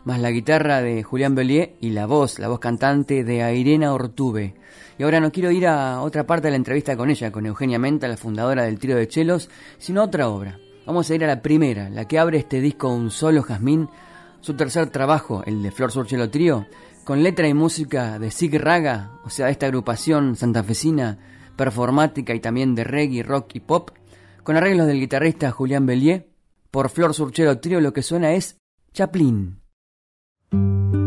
más 0.05 0.19
la 0.19 0.31
guitarra 0.31 0.81
de 0.81 1.03
Julián 1.03 1.35
Bellier 1.35 1.75
y 1.81 1.91
la 1.91 2.05
voz, 2.05 2.39
la 2.39 2.47
voz 2.47 2.59
cantante 2.59 3.23
de 3.23 3.43
Airena 3.43 3.93
Ortube. 3.93 4.55
Y 4.97 5.03
ahora 5.03 5.19
no 5.19 5.31
quiero 5.31 5.51
ir 5.51 5.67
a 5.67 6.01
otra 6.01 6.25
parte 6.25 6.47
de 6.47 6.51
la 6.51 6.57
entrevista 6.57 6.97
con 6.97 7.09
ella, 7.09 7.31
con 7.31 7.45
Eugenia 7.45 7.79
Menta, 7.79 8.07
la 8.07 8.17
fundadora 8.17 8.63
del 8.63 8.79
trío 8.79 8.95
de 8.95 9.07
chelos, 9.07 9.49
sino 9.77 10.01
a 10.01 10.05
otra 10.05 10.29
obra. 10.29 10.59
Vamos 10.85 11.09
a 11.09 11.15
ir 11.15 11.23
a 11.23 11.27
la 11.27 11.41
primera, 11.41 11.89
la 11.89 12.07
que 12.07 12.19
abre 12.19 12.39
este 12.39 12.61
disco 12.61 12.89
Un 12.89 13.11
Solo 13.11 13.43
Jazmín, 13.43 13.89
su 14.41 14.55
tercer 14.55 14.89
trabajo, 14.89 15.43
el 15.45 15.61
de 15.61 15.71
Flor 15.71 15.91
Surchelo 15.91 16.29
Trío, 16.29 16.65
con 17.03 17.23
letra 17.23 17.47
y 17.47 17.53
música 17.53 18.19
de 18.19 18.31
Sig 18.31 18.59
Raga, 18.59 19.19
o 19.23 19.29
sea, 19.29 19.49
esta 19.49 19.67
agrupación 19.67 20.35
santafesina, 20.35 21.17
performática 21.55 22.33
y 22.33 22.39
también 22.39 22.73
de 22.73 22.83
reggae, 22.83 23.23
rock 23.23 23.55
y 23.55 23.59
pop, 23.59 23.91
con 24.43 24.55
arreglos 24.55 24.87
del 24.87 24.99
guitarrista 24.99 25.51
Julián 25.51 25.85
Bellier. 25.85 26.29
Por 26.71 26.89
Flor 26.89 27.13
Surchelo 27.13 27.59
Trío 27.59 27.81
lo 27.81 27.93
que 27.93 28.01
suena 28.01 28.31
es 28.33 28.57
Chaplin. 28.93 29.59
Thank 30.51 30.93
you. 30.93 30.98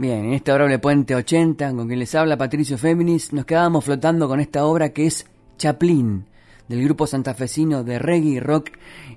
Este 0.00 0.50
adorable 0.50 0.78
puente 0.78 1.14
80 1.14 1.70
con 1.72 1.86
quien 1.86 1.98
les 1.98 2.14
habla 2.14 2.38
Patricio 2.38 2.78
Féminis, 2.78 3.32
nos 3.32 3.44
quedábamos 3.44 3.84
flotando 3.84 4.26
con 4.26 4.40
esta 4.40 4.64
obra 4.64 4.88
que 4.88 5.06
es 5.06 5.26
Chaplin, 5.58 6.24
del 6.66 6.82
grupo 6.82 7.06
santafesino 7.06 7.84
de 7.84 7.98
reggae, 7.98 8.40
rock 8.40 8.70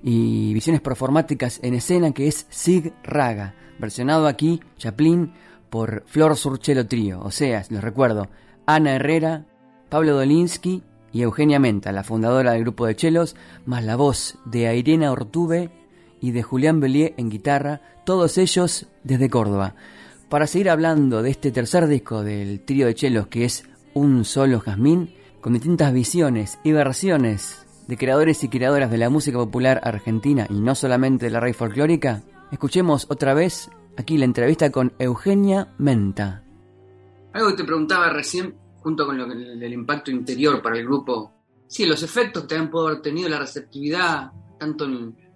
y 0.04 0.54
visiones 0.54 0.82
performáticas 0.82 1.60
en 1.64 1.76
escena 1.76 2.12
que 2.12 2.28
es 2.28 2.46
Sig 2.50 2.94
Raga, 3.04 3.56
versionado 3.80 4.28
aquí, 4.28 4.60
Chaplin, 4.78 5.32
por 5.70 6.04
Flor 6.08 6.36
Surchelo 6.36 6.86
Trío, 6.88 7.22
o 7.22 7.32
sea, 7.32 7.64
les 7.70 7.82
recuerdo, 7.82 8.28
Ana 8.66 8.96
Herrera, 8.96 9.46
Pablo 9.90 10.16
Dolinsky 10.16 10.84
y 11.14 11.22
Eugenia 11.22 11.60
Menta, 11.60 11.94
la 11.94 12.04
fundadora 12.04 12.52
del 12.52 12.64
grupo 12.64 12.86
de 12.86 12.98
chelos, 12.98 13.38
más 13.66 13.84
la 13.86 13.96
voz 13.96 14.38
de 14.44 14.76
Irena 14.76 15.12
Ortube 15.12 15.72
y 16.20 16.32
de 16.32 16.44
Julián 16.44 16.82
Bellier 16.82 17.14
en 17.16 17.30
guitarra, 17.30 17.82
todos 18.06 18.38
ellos 18.38 18.88
desde 19.04 19.30
Córdoba 19.30 19.76
para 20.36 20.48
seguir 20.48 20.70
hablando 20.70 21.22
de 21.24 21.30
este 21.30 21.50
tercer 21.50 21.88
disco 21.88 22.22
del 22.22 22.60
trío 22.60 22.88
de 22.88 22.94
chelos 22.94 23.28
que 23.28 23.46
es 23.46 23.64
Un 23.94 24.26
Solo 24.26 24.60
Jazmín, 24.60 25.16
con 25.40 25.54
distintas 25.54 25.94
visiones 25.94 26.60
y 26.62 26.74
versiones 26.74 27.66
de 27.88 27.96
creadores 27.96 28.44
y 28.44 28.50
creadoras 28.50 28.92
de 28.92 28.98
la 28.98 29.10
música 29.10 29.38
popular 29.38 29.80
argentina 29.82 30.46
y 30.50 30.60
no 30.60 30.76
solamente 30.76 31.28
de 31.28 31.32
la 31.32 31.40
raíz 31.40 31.56
folclórica, 31.56 32.22
escuchemos 32.52 33.08
otra 33.08 33.34
vez 33.34 33.70
aquí 33.96 34.18
la 34.18 34.26
entrevista 34.26 34.74
con 34.74 34.92
Eugenia 35.00 35.74
Menta. 35.78 36.44
Algo 37.32 37.52
que 37.52 37.56
te 37.56 37.64
preguntaba 37.64 38.10
recién, 38.10 38.58
junto 38.82 39.06
con 39.06 39.18
lo 39.18 39.26
del 39.28 39.72
impacto 39.72 40.12
interior 40.12 40.62
para 40.62 40.78
el 40.78 40.84
grupo, 40.84 41.32
sí, 41.66 41.86
los 41.86 42.04
efectos 42.04 42.44
que 42.44 42.50
también 42.50 42.72
pudo 42.72 42.88
haber 42.90 43.02
tenido 43.02 43.30
la 43.30 43.40
receptividad, 43.40 44.34
tanto 44.60 44.86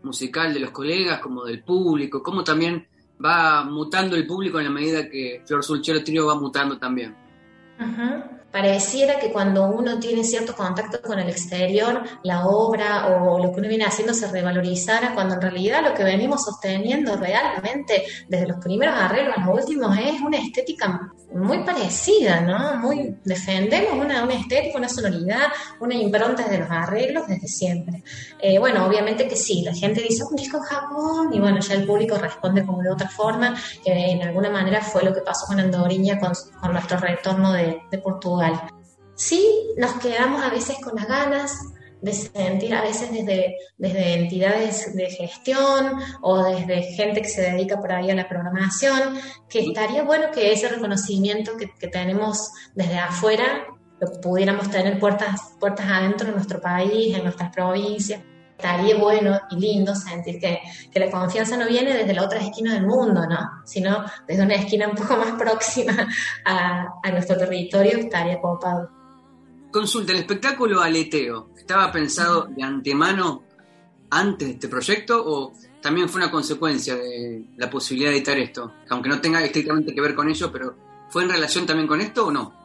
musical 0.04 0.54
de 0.54 0.60
los 0.60 0.72
colegas 0.72 1.22
como 1.22 1.46
del 1.46 1.64
público, 1.64 2.22
cómo 2.22 2.44
también 2.44 2.86
va 3.24 3.64
mutando 3.64 4.16
el 4.16 4.26
público 4.26 4.60
en 4.60 4.66
la 4.66 4.72
medida 4.72 5.10
que 5.10 5.42
Flor 5.46 5.64
Sulchero 5.64 6.04
Trio 6.04 6.28
va 6.28 6.36
mutando 6.36 6.78
también. 6.78 7.16
Pareciera 8.52 9.20
que 9.20 9.32
cuando 9.32 9.68
uno 9.68 10.00
tiene 10.00 10.24
cierto 10.24 10.56
contacto 10.56 11.02
con 11.02 11.20
el 11.20 11.30
exterior, 11.30 12.02
la 12.24 12.48
obra 12.48 13.08
o 13.08 13.38
lo 13.38 13.52
que 13.52 13.60
uno 13.60 13.70
viene 13.70 13.86
haciendo 13.86 14.14
se 14.14 14.28
revalorizara, 14.28 15.14
cuando 15.14 15.36
en 15.36 15.42
realidad 15.42 15.84
lo 15.84 15.94
que 15.94 16.04
venimos 16.04 16.46
sosteniendo 16.46 17.16
realmente 17.16 18.04
desde 18.28 18.48
los 18.48 18.58
primeros 18.58 18.96
arreglos 18.96 19.38
a 19.38 19.46
los 19.46 19.60
últimos 19.60 19.96
es 20.00 20.20
una 20.22 20.38
estética 20.38 21.12
muy 21.32 21.64
parecida, 21.64 22.42
¿no? 22.42 22.78
Muy, 22.78 23.16
defendemos 23.24 23.94
una, 23.94 24.24
una 24.24 24.34
estética, 24.34 24.80
una 24.80 24.90
sonoridad, 24.90 25.48
una 25.80 25.94
impronta 25.94 26.48
de 26.48 26.58
los 26.58 26.72
arreglos 26.72 27.28
desde 27.28 27.48
siempre. 27.48 28.04
Eh, 28.40 28.58
bueno, 28.58 28.86
obviamente 28.88 29.28
que 29.28 29.36
sí, 29.36 29.62
la 29.62 29.76
gente 29.76 30.02
dice 30.02 30.24
un 30.24 30.36
disco 30.36 30.58
en 30.58 30.64
Japón 30.64 31.30
y 31.32 31.40
bueno, 31.40 31.60
ya 31.60 31.76
el 31.76 31.86
público 31.86 32.18
responde 32.18 32.66
como 32.66 32.82
de 32.82 32.90
otra 32.90 33.10
forma, 33.10 33.56
que 33.84 33.92
en 33.94 34.24
alguna 34.24 34.50
manera 34.50 34.82
fue 34.82 35.04
lo 35.04 35.14
que 35.14 35.22
pasó 35.22 35.46
con 35.46 35.60
Andoriña 35.60 36.20
con, 36.20 36.32
con 36.60 36.74
nuestro 36.74 36.98
retorno 36.98 37.54
de, 37.54 37.80
de 37.92 37.98
Portugal. 38.00 38.39
Sí, 39.16 39.74
nos 39.78 39.94
quedamos 39.96 40.42
a 40.44 40.50
veces 40.50 40.78
con 40.82 40.96
las 40.96 41.08
ganas 41.08 41.60
de 42.02 42.14
sentir 42.14 42.74
a 42.74 42.82
veces 42.82 43.12
desde, 43.12 43.58
desde 43.78 44.14
entidades 44.14 44.96
de 44.96 45.10
gestión 45.10 46.00
o 46.22 46.44
desde 46.44 46.84
gente 46.94 47.22
que 47.22 47.28
se 47.28 47.42
dedica 47.42 47.80
por 47.80 47.92
ahí 47.92 48.10
a 48.10 48.16
la 48.16 48.30
programación, 48.30 49.20
que 49.50 49.60
estaría 49.60 50.04
bueno 50.04 50.28
que 50.34 50.54
ese 50.54 50.70
reconocimiento 50.70 51.58
que, 51.58 51.70
que 51.78 51.88
tenemos 51.88 52.50
desde 52.76 52.98
afuera 52.98 53.68
lo 54.00 54.22
pudiéramos 54.22 54.72
tener 54.72 54.98
puertas, 55.00 55.56
puertas 55.60 55.86
adentro 55.90 56.30
en 56.30 56.36
nuestro 56.36 56.62
país, 56.62 57.16
en 57.16 57.24
nuestras 57.24 57.52
provincias. 57.52 58.22
Estaría 58.60 58.98
bueno 58.98 59.40
y 59.52 59.56
lindo 59.56 59.96
sentir 59.96 60.38
que, 60.38 60.60
que 60.92 61.00
la 61.00 61.10
confianza 61.10 61.56
no 61.56 61.66
viene 61.66 61.94
desde 61.94 62.14
la 62.14 62.26
otra 62.26 62.42
esquina 62.42 62.74
del 62.74 62.86
mundo, 62.86 63.26
¿no? 63.26 63.38
sino 63.64 64.04
desde 64.28 64.44
una 64.44 64.56
esquina 64.56 64.90
un 64.90 64.96
poco 64.96 65.16
más 65.18 65.32
próxima 65.40 66.10
a, 66.44 66.88
a 67.02 67.12
nuestro 67.12 67.38
territorio, 67.38 67.98
estaría 67.98 68.42
copado. 68.42 68.90
Consulta, 69.72 70.12
el 70.12 70.20
espectáculo 70.20 70.82
Aleteo, 70.82 71.52
¿estaba 71.56 71.90
pensado 71.90 72.50
de 72.54 72.62
antemano 72.62 73.44
antes 74.10 74.48
de 74.50 74.54
este 74.56 74.68
proyecto 74.68 75.24
o 75.26 75.54
también 75.82 76.10
fue 76.10 76.22
una 76.22 76.30
consecuencia 76.30 76.96
de 76.96 77.46
la 77.56 77.70
posibilidad 77.70 78.12
de 78.12 78.18
editar 78.18 78.38
esto? 78.38 78.74
Aunque 78.90 79.08
no 79.08 79.22
tenga 79.22 79.42
estrictamente 79.42 79.96
que 79.96 80.02
ver 80.02 80.16
con 80.16 80.30
ello, 80.30 80.52
pero 80.52 80.76
¿fue 81.10 81.24
en 81.24 81.30
relación 81.30 81.66
también 81.66 81.88
con 81.88 82.02
esto 82.02 82.28
o 82.28 82.32
no? 82.32 82.59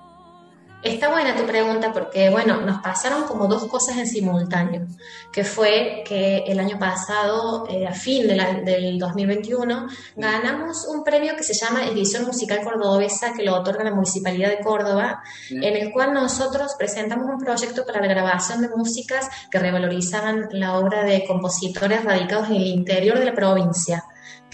Está 0.85 1.09
buena 1.09 1.35
tu 1.35 1.47
pregunta 1.47 1.95
porque, 1.95 2.29
bueno, 2.29 2.61
nos 2.61 2.83
pasaron 2.83 3.25
como 3.25 3.47
dos 3.47 3.67
cosas 3.69 3.97
en 3.97 4.07
simultáneo, 4.07 4.87
que 5.33 5.43
fue 5.43 6.05
que 6.07 6.45
el 6.47 6.61
año 6.61 6.79
pasado, 6.79 7.67
eh, 7.71 7.87
a 7.87 7.95
fin 7.95 8.29
de 8.29 8.37
la, 8.37 8.53
del 8.53 8.99
2021, 8.99 9.89
ganamos 10.15 10.87
un 10.87 11.03
premio 11.03 11.37
que 11.37 11.43
se 11.43 11.55
llama 11.55 11.87
Edición 11.87 12.27
Musical 12.27 12.61
Cordobesa, 12.63 13.33
que 13.33 13.45
lo 13.45 13.55
otorga 13.55 13.83
la 13.83 13.95
Municipalidad 13.95 14.51
de 14.51 14.59
Córdoba, 14.59 15.23
en 15.49 15.75
el 15.75 15.91
cual 15.91 16.13
nosotros 16.13 16.75
presentamos 16.77 17.31
un 17.31 17.39
proyecto 17.39 17.87
para 17.87 18.03
la 18.03 18.07
grabación 18.07 18.61
de 18.61 18.69
músicas 18.69 19.31
que 19.51 19.59
revalorizaban 19.59 20.49
la 20.51 20.77
obra 20.77 21.03
de 21.05 21.25
compositores 21.25 22.05
radicados 22.05 22.51
en 22.51 22.57
el 22.57 22.67
interior 22.67 23.19
de 23.19 23.25
la 23.25 23.35
provincia 23.35 24.05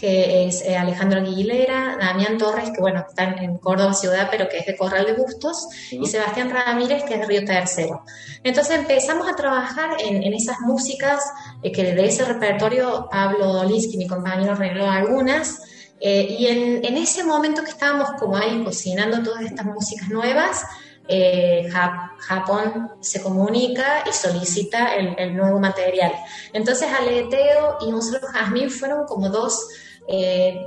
que 0.00 0.46
es 0.46 0.62
eh, 0.62 0.78
Alejandro 0.78 1.20
Aguilera, 1.20 1.98
Damián 2.00 2.38
Torres, 2.38 2.70
que 2.74 2.80
bueno, 2.80 3.04
está 3.06 3.24
en 3.24 3.58
Córdoba 3.58 3.92
ciudad, 3.92 4.28
pero 4.30 4.48
que 4.48 4.58
es 4.58 4.66
de 4.66 4.74
Corral 4.74 5.04
de 5.04 5.12
Bustos, 5.12 5.68
y 5.90 6.06
Sebastián 6.06 6.48
Ramírez, 6.48 7.04
que 7.04 7.14
es 7.14 7.20
de 7.20 7.26
Río 7.26 7.44
Tercero. 7.44 8.02
Entonces 8.42 8.78
empezamos 8.78 9.28
a 9.28 9.36
trabajar 9.36 9.90
en, 10.00 10.22
en 10.22 10.32
esas 10.32 10.60
músicas, 10.60 11.22
eh, 11.62 11.70
que 11.70 11.92
de 11.94 12.06
ese 12.06 12.24
repertorio 12.24 13.08
Pablo 13.10 13.52
Dolinsky, 13.52 13.98
mi 13.98 14.06
compañero, 14.06 14.52
arregló 14.52 14.88
algunas, 14.88 15.60
eh, 16.00 16.36
y 16.38 16.46
en, 16.46 16.82
en, 16.82 16.96
ese 16.96 17.22
momento 17.22 17.62
que 17.62 17.70
estábamos 17.70 18.12
como 18.18 18.38
ahí 18.38 18.64
cocinando 18.64 19.22
todas 19.22 19.42
estas 19.42 19.66
músicas 19.66 20.08
nuevas, 20.08 20.64
eh, 21.08 21.68
Japón 22.20 22.92
se 23.00 23.20
comunica 23.20 24.04
y 24.08 24.12
solicita 24.12 24.94
el, 24.94 25.14
el, 25.18 25.36
nuevo 25.36 25.58
material. 25.58 26.12
Entonces 26.54 26.88
Aleteo 26.90 27.78
y 27.82 27.92
Un 27.92 28.00
Solo 28.00 28.26
Jazmín 28.32 28.70
fueron 28.70 29.04
como 29.06 29.28
dos 29.28 29.68
eh, 30.12 30.60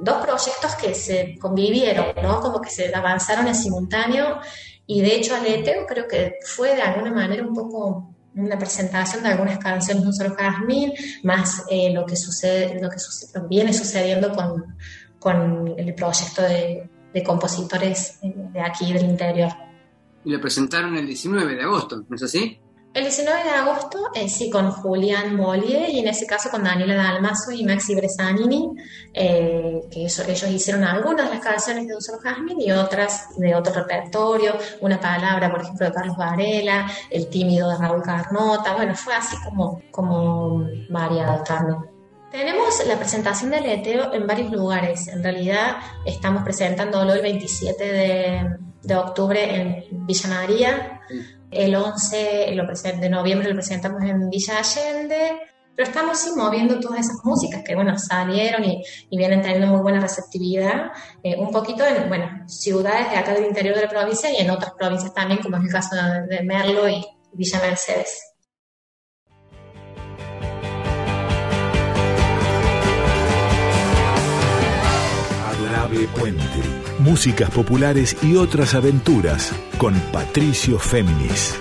dos 0.00 0.24
proyectos 0.24 0.76
que 0.76 0.94
se 0.94 1.36
convivieron, 1.40 2.06
¿no? 2.22 2.40
Como 2.40 2.60
que 2.60 2.70
se 2.70 2.94
avanzaron 2.94 3.48
en 3.48 3.54
simultáneo 3.54 4.38
y 4.86 5.00
de 5.00 5.16
hecho 5.16 5.34
Aleteo 5.34 5.86
creo 5.86 6.06
que 6.06 6.38
fue 6.44 6.76
de 6.76 6.82
alguna 6.82 7.12
manera 7.12 7.42
un 7.42 7.54
poco 7.54 8.14
una 8.36 8.58
presentación 8.58 9.22
de 9.22 9.30
algunas 9.30 9.58
canciones 9.58 10.02
de 10.02 10.08
un 10.08 10.14
solo 10.14 10.34
jazmín, 10.34 10.92
más 11.22 11.64
eh, 11.70 11.92
lo 11.92 12.04
que 12.04 12.16
sucede, 12.16 12.80
lo 12.80 12.90
que 12.90 12.98
sucede, 12.98 13.42
viene 13.48 13.72
sucediendo 13.72 14.32
con, 14.32 14.76
con 15.18 15.74
el 15.76 15.94
proyecto 15.94 16.42
de, 16.42 16.88
de, 17.12 17.22
compositores 17.22 18.18
eh, 18.22 18.34
de 18.52 18.60
aquí 18.60 18.92
del 18.92 19.04
interior. 19.04 19.50
Y 20.24 20.30
lo 20.30 20.40
presentaron 20.40 20.96
el 20.96 21.06
19 21.06 21.54
de 21.54 21.62
agosto, 21.62 22.04
¿no 22.08 22.16
es 22.16 22.22
así? 22.22 22.60
El 22.94 23.02
19 23.02 23.42
de 23.42 23.50
agosto, 23.50 24.10
eh, 24.14 24.28
sí, 24.28 24.48
con 24.48 24.70
Julián 24.70 25.34
Mollier 25.34 25.90
y 25.90 25.98
en 25.98 26.06
ese 26.06 26.26
caso 26.26 26.48
con 26.48 26.62
Daniela 26.62 26.94
Dalmazo 26.94 27.50
y 27.50 27.64
Maxi 27.64 27.96
Bresanini, 27.96 28.70
eh, 29.12 29.80
que 29.90 30.04
eso, 30.04 30.22
ellos 30.22 30.48
hicieron 30.48 30.84
algunas 30.84 31.28
de 31.28 31.34
las 31.34 31.44
canciones 31.44 31.88
de 31.88 31.96
Un 31.96 32.00
Solo 32.00 32.20
y 32.56 32.70
otras 32.70 33.36
de 33.36 33.52
otro 33.52 33.74
repertorio, 33.74 34.56
una 34.80 35.00
palabra, 35.00 35.50
por 35.50 35.62
ejemplo, 35.62 35.86
de 35.86 35.92
Carlos 35.92 36.16
Varela, 36.16 36.88
El 37.10 37.28
tímido 37.28 37.68
de 37.68 37.78
Raúl 37.78 38.00
Carnota, 38.00 38.76
bueno, 38.76 38.94
fue 38.94 39.12
así 39.12 39.34
como, 39.42 39.82
como 39.90 40.64
variado 40.88 41.42
también. 41.42 41.78
Tenemos 42.30 42.80
la 42.86 42.96
presentación 42.96 43.50
del 43.50 43.66
Eteo 43.66 44.14
en 44.14 44.24
varios 44.24 44.52
lugares. 44.52 45.08
En 45.08 45.20
realidad 45.20 45.78
estamos 46.06 46.44
presentándolo 46.44 47.12
el 47.12 47.22
27 47.22 47.84
de, 47.92 48.56
de 48.84 48.94
octubre 48.94 49.42
en 49.42 50.06
Villa 50.06 50.28
María. 50.28 51.00
El 51.54 51.74
11 51.74 52.96
de 53.00 53.08
noviembre 53.08 53.48
lo 53.48 53.54
presentamos 53.54 54.02
en 54.02 54.28
Villa 54.28 54.58
Allende, 54.58 55.38
pero 55.76 55.88
estamos 55.88 56.18
sí 56.18 56.30
moviendo 56.36 56.80
todas 56.80 57.00
esas 57.00 57.16
músicas 57.24 57.62
que, 57.64 57.74
bueno, 57.74 57.96
salieron 57.98 58.64
y, 58.64 58.82
vienen 59.10 59.40
teniendo 59.40 59.68
muy 59.68 59.80
buena 59.80 60.00
receptividad, 60.00 60.90
eh, 61.22 61.36
un 61.38 61.50
poquito 61.50 61.84
en, 61.86 62.08
bueno, 62.08 62.28
ciudades 62.48 63.10
de 63.10 63.16
acá 63.16 63.34
del 63.34 63.46
interior 63.46 63.76
de 63.76 63.82
la 63.82 63.88
provincia 63.88 64.30
y 64.32 64.42
en 64.42 64.50
otras 64.50 64.72
provincias 64.72 65.14
también, 65.14 65.40
como 65.40 65.56
es 65.56 65.64
el 65.64 65.70
caso 65.70 65.96
de, 66.28 66.42
Merlo 66.42 66.88
y 66.88 67.04
Villa 67.32 67.60
Mercedes. 67.60 68.30
Puente 76.18 76.73
músicas 77.04 77.50
populares 77.50 78.16
y 78.22 78.34
otras 78.36 78.74
aventuras 78.74 79.52
con 79.76 79.92
Patricio 80.10 80.78
Féminis. 80.78 81.60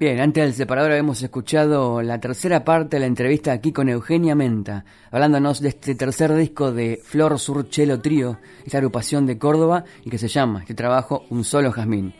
Bien, 0.00 0.20
antes 0.20 0.44
del 0.44 0.54
separador 0.54 0.92
habíamos 0.92 1.22
escuchado 1.22 2.00
la 2.00 2.18
tercera 2.20 2.64
parte 2.64 2.96
de 2.96 3.00
la 3.00 3.06
entrevista 3.06 3.52
aquí 3.52 3.70
con 3.70 3.90
Eugenia 3.90 4.34
Menta, 4.34 4.86
hablándonos 5.10 5.60
de 5.60 5.68
este 5.68 5.94
tercer 5.94 6.34
disco 6.34 6.72
de 6.72 7.00
Flor 7.04 7.38
Surchelo 7.38 8.00
Trío, 8.00 8.38
esta 8.64 8.78
agrupación 8.78 9.26
de 9.26 9.36
Córdoba 9.36 9.84
y 10.04 10.10
que 10.10 10.18
se 10.18 10.28
llama 10.28 10.60
este 10.60 10.74
trabajo 10.74 11.24
Un 11.28 11.44
Solo 11.44 11.70
Jazmín. 11.70 12.14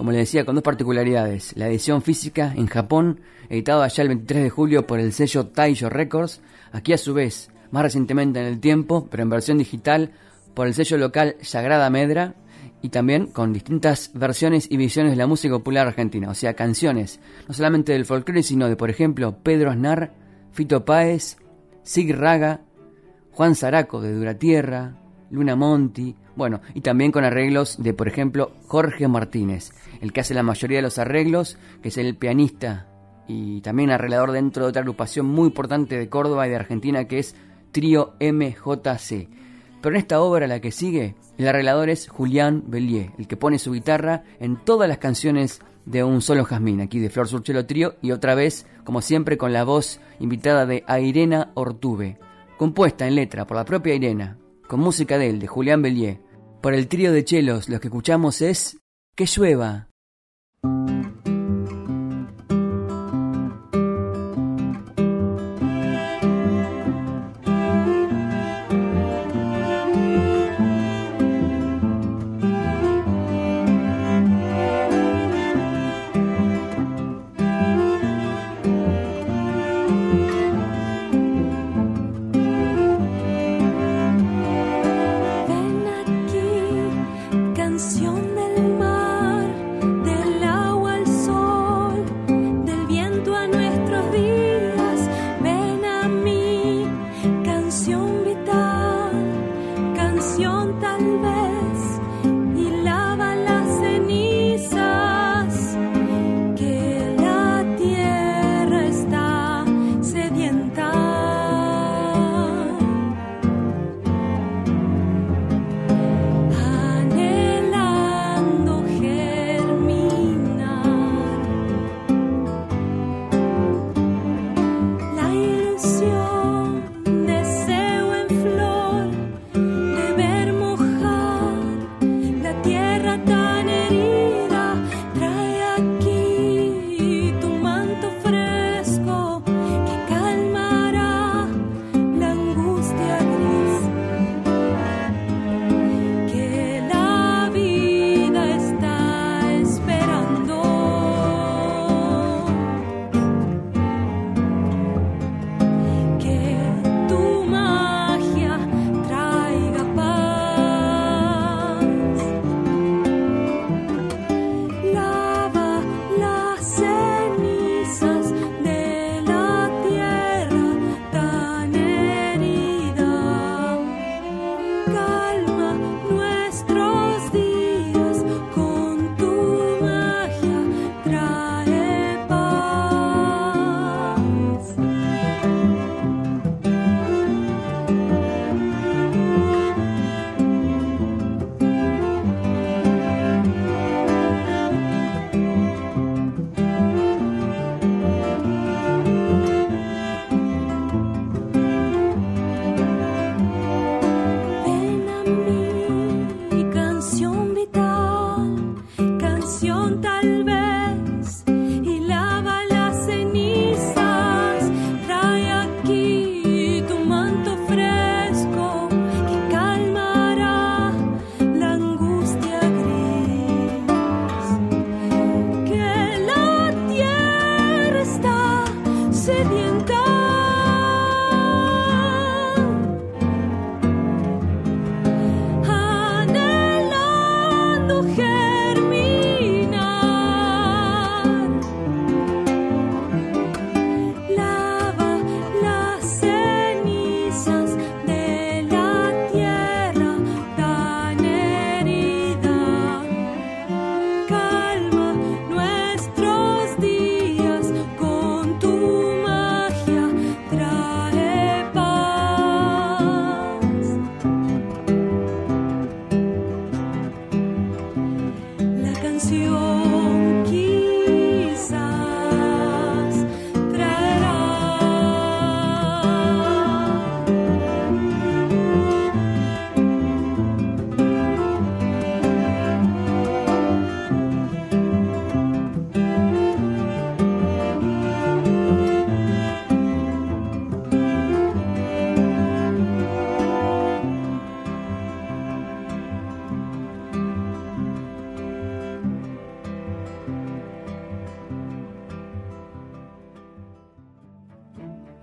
Como 0.00 0.12
le 0.12 0.18
decía, 0.20 0.46
con 0.46 0.54
dos 0.54 0.64
particularidades. 0.64 1.54
La 1.58 1.68
edición 1.68 2.00
física 2.00 2.54
en 2.56 2.68
Japón, 2.68 3.20
editado 3.50 3.82
allá 3.82 4.00
el 4.00 4.08
23 4.08 4.44
de 4.44 4.48
julio 4.48 4.86
por 4.86 4.98
el 4.98 5.12
sello 5.12 5.48
Taiyo 5.48 5.90
Records, 5.90 6.40
Aquí 6.72 6.94
a 6.94 6.96
su 6.96 7.12
vez, 7.12 7.50
más 7.70 7.82
recientemente 7.82 8.40
en 8.40 8.46
el 8.46 8.60
tiempo, 8.60 9.08
pero 9.10 9.22
en 9.22 9.28
versión 9.28 9.58
digital, 9.58 10.12
por 10.54 10.66
el 10.66 10.72
sello 10.72 10.96
local 10.96 11.36
Sagrada 11.42 11.90
Medra 11.90 12.34
y 12.80 12.88
también 12.88 13.26
con 13.26 13.52
distintas 13.52 14.10
versiones 14.14 14.70
y 14.70 14.78
visiones 14.78 15.12
de 15.12 15.18
la 15.18 15.26
música 15.26 15.52
popular 15.52 15.88
argentina, 15.88 16.30
o 16.30 16.34
sea, 16.34 16.54
canciones, 16.54 17.20
no 17.46 17.52
solamente 17.52 17.92
del 17.92 18.06
folclore, 18.06 18.42
sino 18.42 18.70
de, 18.70 18.76
por 18.76 18.88
ejemplo, 18.88 19.36
Pedro 19.42 19.70
Aznar, 19.70 20.14
Fito 20.52 20.82
Páez, 20.86 21.36
Sig 21.82 22.16
Raga, 22.16 22.62
Juan 23.32 23.54
Zaraco 23.54 24.00
de 24.00 24.14
Duratierra, 24.14 24.94
Luna 25.30 25.56
Monti, 25.56 26.14
bueno, 26.36 26.60
y 26.74 26.80
también 26.80 27.12
con 27.12 27.24
arreglos 27.24 27.82
de, 27.82 27.94
por 27.94 28.08
ejemplo, 28.08 28.52
Jorge 28.66 29.08
Martínez, 29.08 29.72
el 30.00 30.12
que 30.12 30.20
hace 30.20 30.34
la 30.34 30.42
mayoría 30.42 30.78
de 30.78 30.82
los 30.82 30.98
arreglos, 30.98 31.58
que 31.82 31.88
es 31.88 31.98
el 31.98 32.16
pianista 32.16 32.88
y 33.28 33.60
también 33.60 33.90
arreglador 33.90 34.32
dentro 34.32 34.64
de 34.64 34.70
otra 34.70 34.80
agrupación 34.80 35.26
muy 35.26 35.48
importante 35.48 35.96
de 35.96 36.08
Córdoba 36.08 36.46
y 36.46 36.50
de 36.50 36.56
Argentina 36.56 37.04
que 37.04 37.20
es 37.20 37.36
Trío 37.72 38.14
MJC. 38.20 39.28
Pero 39.80 39.94
en 39.94 40.00
esta 40.00 40.20
obra, 40.20 40.46
la 40.46 40.60
que 40.60 40.72
sigue, 40.72 41.14
el 41.38 41.48
arreglador 41.48 41.88
es 41.88 42.08
Julián 42.08 42.64
Bellier, 42.66 43.12
el 43.18 43.28
que 43.28 43.36
pone 43.36 43.58
su 43.58 43.72
guitarra 43.72 44.24
en 44.40 44.56
todas 44.56 44.88
las 44.88 44.98
canciones 44.98 45.60
de 45.86 46.04
un 46.04 46.20
solo 46.20 46.44
jazmín, 46.44 46.80
aquí 46.80 46.98
de 46.98 47.08
Flor 47.08 47.28
Surchelo 47.28 47.66
Trío, 47.66 47.94
y 48.02 48.10
otra 48.10 48.34
vez, 48.34 48.66
como 48.84 49.00
siempre, 49.00 49.38
con 49.38 49.52
la 49.52 49.64
voz 49.64 50.00
invitada 50.18 50.66
de 50.66 50.84
Irena 51.00 51.50
Ortuve, 51.54 52.18
compuesta 52.58 53.06
en 53.06 53.14
letra 53.14 53.46
por 53.46 53.56
la 53.56 53.64
propia 53.64 53.94
Irena, 53.94 54.36
con 54.70 54.78
música 54.78 55.18
de 55.18 55.28
él, 55.28 55.40
de 55.40 55.48
Julián 55.48 55.82
Bellier. 55.82 56.20
Por 56.62 56.74
el 56.74 56.86
trío 56.86 57.12
de 57.12 57.24
chelos, 57.24 57.68
lo 57.68 57.80
que 57.80 57.88
escuchamos 57.88 58.40
es 58.40 58.78
Que 59.16 59.26
llueva. 59.26 59.89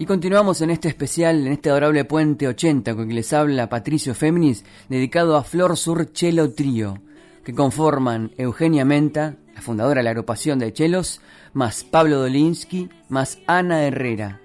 Continuamos 0.07 0.61
en 0.61 0.69
este 0.69 0.87
especial, 0.87 1.45
en 1.45 1.51
este 1.51 1.69
adorable 1.69 2.05
Puente 2.05 2.47
80, 2.47 2.95
con 2.95 3.09
que 3.09 3.13
les 3.13 3.33
habla 3.33 3.67
Patricio 3.67 4.15
Féminis, 4.15 4.63
dedicado 4.87 5.35
a 5.35 5.43
Flor 5.43 5.75
Sur 5.75 6.13
Chelo 6.13 6.53
Trío, 6.53 6.99
que 7.43 7.53
conforman 7.53 8.31
Eugenia 8.37 8.85
Menta, 8.85 9.35
la 9.53 9.61
fundadora 9.61 9.99
de 9.99 10.05
la 10.05 10.11
agrupación 10.11 10.59
de 10.59 10.71
chelos, 10.71 11.19
más 11.53 11.83
Pablo 11.83 12.19
Dolinsky, 12.19 12.87
más 13.09 13.39
Ana 13.47 13.83
Herrera, 13.83 14.39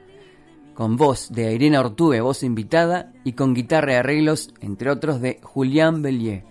con 0.74 0.96
voz 0.96 1.30
de 1.30 1.54
Irene 1.54 1.78
Ortube, 1.78 2.20
voz 2.20 2.42
invitada, 2.42 3.12
y 3.22 3.34
con 3.34 3.54
guitarra 3.54 3.92
y 3.92 3.96
arreglos, 3.96 4.52
entre 4.60 4.90
otros, 4.90 5.20
de 5.20 5.38
Julián 5.44 6.02
Bellier. 6.02 6.44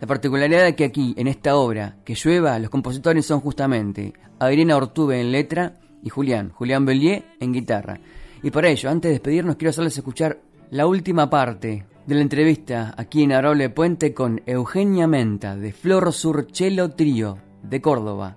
La 0.00 0.06
particularidad 0.06 0.68
es 0.68 0.76
que 0.76 0.84
aquí, 0.84 1.14
en 1.18 1.26
esta 1.26 1.56
obra, 1.56 1.96
que 2.04 2.14
llueva, 2.14 2.58
los 2.60 2.70
compositores 2.70 3.26
son 3.26 3.40
justamente 3.40 4.12
Irene 4.40 4.72
Ortube 4.72 5.20
en 5.20 5.32
letra 5.32 5.80
y 6.00 6.10
Julián, 6.10 6.50
Julián 6.50 6.86
Bellier 6.86 7.24
en 7.40 7.52
guitarra. 7.52 8.00
Y 8.42 8.50
por 8.50 8.66
ello, 8.66 8.90
antes 8.90 9.08
de 9.08 9.12
despedirnos, 9.14 9.56
quiero 9.56 9.70
hacerles 9.70 9.96
escuchar 9.96 10.40
la 10.70 10.86
última 10.86 11.30
parte 11.30 11.86
de 12.06 12.14
la 12.14 12.22
entrevista 12.22 12.94
aquí 12.96 13.22
en 13.22 13.32
Arable 13.32 13.70
Puente 13.70 14.12
con 14.12 14.42
Eugenia 14.46 15.06
Menta 15.06 15.56
de 15.56 15.72
Flor 15.72 16.12
Sur 16.12 16.48
Chelo 16.48 16.90
Trío 16.90 17.38
de 17.62 17.80
Córdoba. 17.80 18.36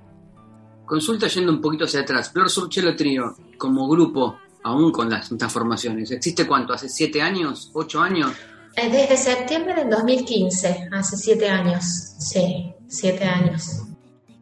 Consulta 0.85 1.27
yendo 1.27 1.51
un 1.51 1.61
poquito 1.61 1.85
hacia 1.85 2.01
atrás. 2.01 2.31
Flor 2.31 2.49
Sur 2.49 2.69
Chelo 2.69 2.95
Trío, 2.95 3.35
como 3.57 3.87
grupo, 3.87 4.37
aún 4.63 4.91
con 4.91 5.09
las 5.09 5.29
transformaciones, 5.29 6.11
¿existe 6.11 6.45
cuánto? 6.45 6.73
¿Hace 6.73 6.89
siete 6.89 7.21
años? 7.21 7.71
¿Ocho 7.73 8.01
años? 8.01 8.31
Eh, 8.75 8.89
desde 8.89 9.15
septiembre 9.15 9.73
del 9.73 9.89
2015, 9.89 10.89
hace 10.91 11.17
siete 11.17 11.49
años, 11.49 11.83
sí, 12.19 12.73
siete 12.87 13.23
años. 13.23 13.83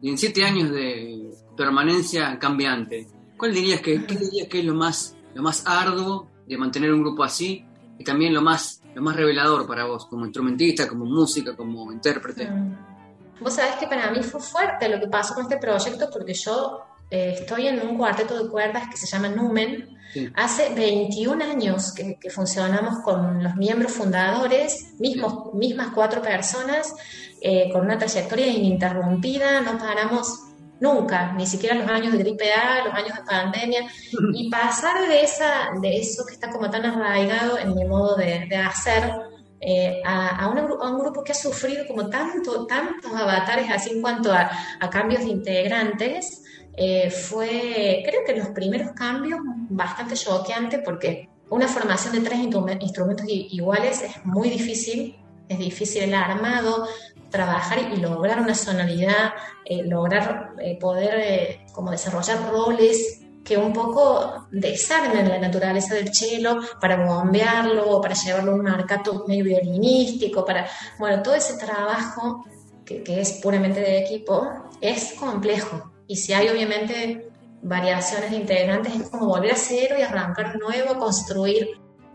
Y 0.02 0.10
en 0.10 0.18
siete 0.18 0.44
años 0.44 0.70
de 0.70 1.30
permanencia 1.56 2.38
cambiante, 2.38 3.06
¿cuál 3.36 3.54
dirías 3.54 3.80
que, 3.80 4.04
qué 4.04 4.16
dirías 4.16 4.48
que 4.48 4.58
es 4.58 4.64
lo 4.64 4.74
más, 4.74 5.14
lo 5.34 5.42
más 5.42 5.62
arduo 5.66 6.28
de 6.46 6.56
mantener 6.56 6.92
un 6.92 7.02
grupo 7.02 7.22
así 7.22 7.64
y 7.98 8.04
también 8.04 8.32
lo 8.34 8.42
más, 8.42 8.82
lo 8.94 9.02
más 9.02 9.16
revelador 9.16 9.66
para 9.66 9.84
vos, 9.84 10.06
como 10.06 10.24
instrumentista, 10.24 10.88
como 10.88 11.04
música, 11.04 11.56
como 11.56 11.92
intérprete? 11.92 12.50
Mm. 12.50 12.94
Vos 13.40 13.54
sabés 13.54 13.74
que 13.76 13.86
para 13.86 14.10
mí 14.10 14.22
fue 14.22 14.40
fuerte 14.40 14.88
lo 14.88 15.00
que 15.00 15.08
pasó 15.08 15.34
con 15.34 15.44
este 15.44 15.58
proyecto 15.58 16.08
porque 16.12 16.34
yo 16.34 16.82
eh, 17.10 17.36
estoy 17.40 17.66
en 17.66 17.86
un 17.86 17.96
cuarteto 17.96 18.42
de 18.42 18.48
cuerdas 18.48 18.88
que 18.90 18.96
se 18.96 19.06
llama 19.06 19.28
Numen. 19.28 19.90
Hace 20.36 20.72
21 20.74 21.44
años 21.44 21.92
que, 21.92 22.18
funcionamos 22.30 23.00
con 23.00 23.42
los 23.42 23.56
miembros 23.56 23.92
fundadores, 23.92 24.94
mismos, 25.00 25.52
mismas 25.54 25.88
cuatro 25.92 26.22
personas, 26.22 26.94
eh, 27.40 27.68
con 27.72 27.82
una 27.82 27.98
trayectoria 27.98 28.46
ininterrumpida, 28.46 29.60
no 29.60 29.76
paramos 29.76 30.43
nunca, 30.80 31.32
ni 31.32 31.46
siquiera 31.46 31.74
los 31.74 31.88
años 31.88 32.12
de 32.12 32.18
gripe 32.18 32.52
A, 32.52 32.84
los 32.84 32.94
años 32.94 33.16
de 33.16 33.24
pandemia, 33.24 33.86
y 34.34 34.50
pasar 34.50 35.08
de, 35.08 35.22
esa, 35.22 35.70
de 35.80 35.98
eso 35.98 36.24
que 36.26 36.34
está 36.34 36.50
como 36.50 36.70
tan 36.70 36.84
arraigado 36.84 37.58
en 37.58 37.74
mi 37.74 37.84
modo 37.84 38.16
de, 38.16 38.56
hacer, 38.56 39.12
eh, 39.60 40.02
a, 40.04 40.48
un 40.48 40.98
grupo 40.98 41.24
que 41.24 41.32
ha 41.32 41.36
sufrido 41.36 41.86
como 41.86 42.08
tanto, 42.08 42.66
tantos 42.66 43.12
avatares 43.12 43.70
así 43.70 43.90
en 43.90 44.02
cuanto 44.02 44.32
a, 44.32 44.50
cambios 44.90 45.24
de 45.24 45.30
integrantes, 45.30 46.42
eh, 46.76 47.10
fue, 47.10 48.02
creo 48.04 48.24
que 48.26 48.36
los 48.36 48.48
primeros 48.48 48.92
cambios 48.92 49.38
bastante 49.70 50.16
choqueante 50.16 50.78
porque 50.80 51.28
una 51.50 51.68
formación 51.68 52.14
de 52.14 52.20
tres 52.20 52.40
instrumentos 52.80 53.26
iguales 53.28 54.02
es 54.02 54.24
muy 54.24 54.50
difícil, 54.50 55.16
es 55.48 55.58
difícil 55.58 56.04
el 56.04 56.14
armado, 56.14 56.86
trabajar 57.30 57.78
y 57.92 57.96
lograr 57.96 58.40
una 58.40 58.54
sonoridad, 58.54 59.32
eh, 59.64 59.82
lograr 59.82 60.54
eh, 60.58 60.78
poder 60.78 61.14
eh, 61.18 61.66
como 61.72 61.90
desarrollar 61.90 62.50
roles 62.50 63.20
que 63.44 63.56
un 63.58 63.72
poco 63.72 64.46
desarmen 64.52 65.28
la 65.28 65.38
naturaleza 65.38 65.94
del 65.94 66.14
cello 66.14 66.60
para 66.80 67.04
bombearlo, 67.04 68.00
para 68.00 68.14
llevarlo 68.14 68.52
a 68.52 68.54
un 68.54 68.68
arcato 68.68 69.24
medio 69.28 69.44
violinístico, 69.44 70.44
para, 70.44 70.66
bueno, 70.98 71.22
todo 71.22 71.34
ese 71.34 71.58
trabajo 71.58 72.44
que, 72.86 73.02
que 73.02 73.20
es 73.20 73.32
puramente 73.42 73.80
de 73.80 73.98
equipo 73.98 74.48
es 74.80 75.14
complejo. 75.14 75.92
Y 76.06 76.16
si 76.16 76.32
hay 76.32 76.48
obviamente 76.48 77.28
variaciones 77.62 78.30
de 78.30 78.36
integrantes, 78.36 78.94
es 78.94 79.10
como 79.10 79.26
volver 79.26 79.52
a 79.52 79.56
cero 79.56 79.96
y 79.98 80.02
arrancar 80.02 80.56
nuevo, 80.58 80.98
construir 80.98 81.68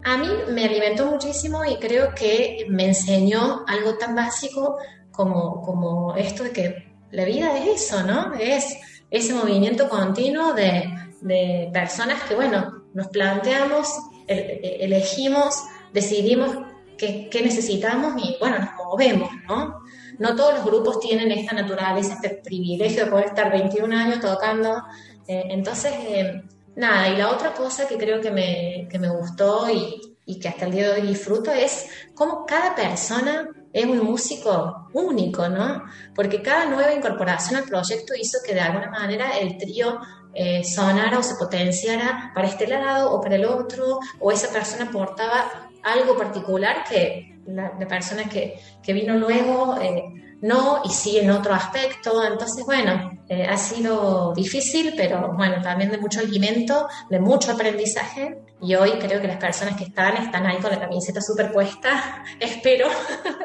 a 0.03 0.17
mí 0.17 0.27
me 0.51 0.65
alimentó 0.65 1.05
muchísimo 1.05 1.63
y 1.65 1.77
creo 1.77 2.13
que 2.15 2.65
me 2.69 2.85
enseñó 2.85 3.63
algo 3.67 3.97
tan 3.97 4.15
básico 4.15 4.77
como, 5.11 5.61
como 5.61 6.15
esto 6.15 6.43
de 6.43 6.51
que 6.51 6.93
la 7.11 7.25
vida 7.25 7.57
es 7.57 7.83
eso, 7.83 8.03
¿no? 8.03 8.33
Es 8.35 8.77
ese 9.09 9.33
movimiento 9.33 9.89
continuo 9.89 10.53
de, 10.53 10.89
de 11.21 11.69
personas 11.73 12.23
que, 12.23 12.35
bueno, 12.35 12.83
nos 12.93 13.07
planteamos, 13.07 13.87
elegimos, 14.27 15.63
decidimos 15.93 16.55
qué, 16.99 17.41
necesitamos 17.43 18.13
y, 18.21 18.37
bueno, 18.39 18.59
nos 18.59 18.75
movemos, 18.75 19.29
¿no? 19.47 19.79
No 20.17 20.35
todos 20.35 20.55
los 20.55 20.65
grupos 20.65 20.99
tienen 20.99 21.31
esta 21.31 21.55
naturaleza, 21.55 22.15
este 22.15 22.41
privilegio 22.43 23.05
de 23.05 23.11
poder 23.11 23.25
estar 23.27 23.51
21 23.51 23.95
años 23.95 24.19
tocando. 24.19 24.83
Eh, 25.27 25.45
entonces, 25.49 25.93
eh, 26.07 26.43
nada, 26.79 27.09
y 27.09 27.17
la 27.17 27.29
otra 27.29 27.53
cosa 27.53 27.87
que 27.87 27.97
creo 27.97 28.21
que 28.21 28.31
me, 28.31 28.87
que 28.89 28.97
me 28.97 29.09
gustó 29.09 29.69
y, 29.69 30.17
y 30.25 30.39
que 30.39 30.47
hasta 30.47 30.65
el 30.65 30.71
día 30.71 30.89
de 30.93 31.01
hoy 31.01 31.07
disfruto 31.07 31.51
es 31.51 31.87
cómo 32.15 32.45
cada 32.45 32.73
persona 32.73 33.49
es 33.73 33.85
un 33.85 33.99
músico 33.99 34.87
único, 34.93 35.47
¿no? 35.49 35.83
Porque 36.15 36.41
cada 36.41 36.65
nueva 36.65 36.93
incorporación 36.93 37.59
al 37.59 37.67
proyecto 37.67 38.13
hizo 38.15 38.39
que 38.45 38.53
de 38.53 38.61
alguna 38.61 38.89
manera 38.89 39.37
el 39.37 39.57
trío 39.57 39.99
eh, 40.33 40.63
sonara 40.63 41.19
o 41.19 41.23
se 41.23 41.35
potenciara 41.35 42.31
para 42.33 42.47
este 42.47 42.67
lado 42.67 43.11
o 43.11 43.21
para 43.21 43.35
el 43.35 43.45
otro, 43.45 43.99
o 44.19 44.31
esa 44.31 44.51
persona 44.51 44.85
aportaba 44.85 45.69
algo 45.83 46.17
particular 46.17 46.83
que 46.89 47.39
la, 47.45 47.77
persona 47.87 48.23
que, 48.25 48.59
que, 48.81 48.93
vino 48.93 49.15
luego 49.15 49.77
eh, 49.81 50.03
no 50.41 50.81
y 50.85 50.89
sí 50.89 51.17
en 51.17 51.31
otro 51.31 51.53
aspecto. 51.53 52.23
Entonces, 52.23 52.65
bueno, 52.65 53.19
eh, 53.27 53.45
ha 53.45 53.57
sido 53.57 54.33
difícil, 54.33 54.93
pero 54.95 55.33
bueno, 55.33 55.61
también 55.61 55.91
de 55.91 55.97
mucho 55.97 56.19
alimento, 56.19 56.87
de 57.09 57.19
mucho 57.19 57.51
aprendizaje. 57.51 58.41
Y 58.61 58.75
hoy 58.75 58.91
creo 58.99 59.21
que 59.21 59.27
las 59.27 59.37
personas 59.37 59.75
que 59.77 59.85
están 59.85 60.17
están 60.17 60.45
ahí 60.45 60.57
con 60.57 60.71
la 60.71 60.79
camiseta 60.79 61.21
superpuesta. 61.21 62.23
Espero, 62.39 62.87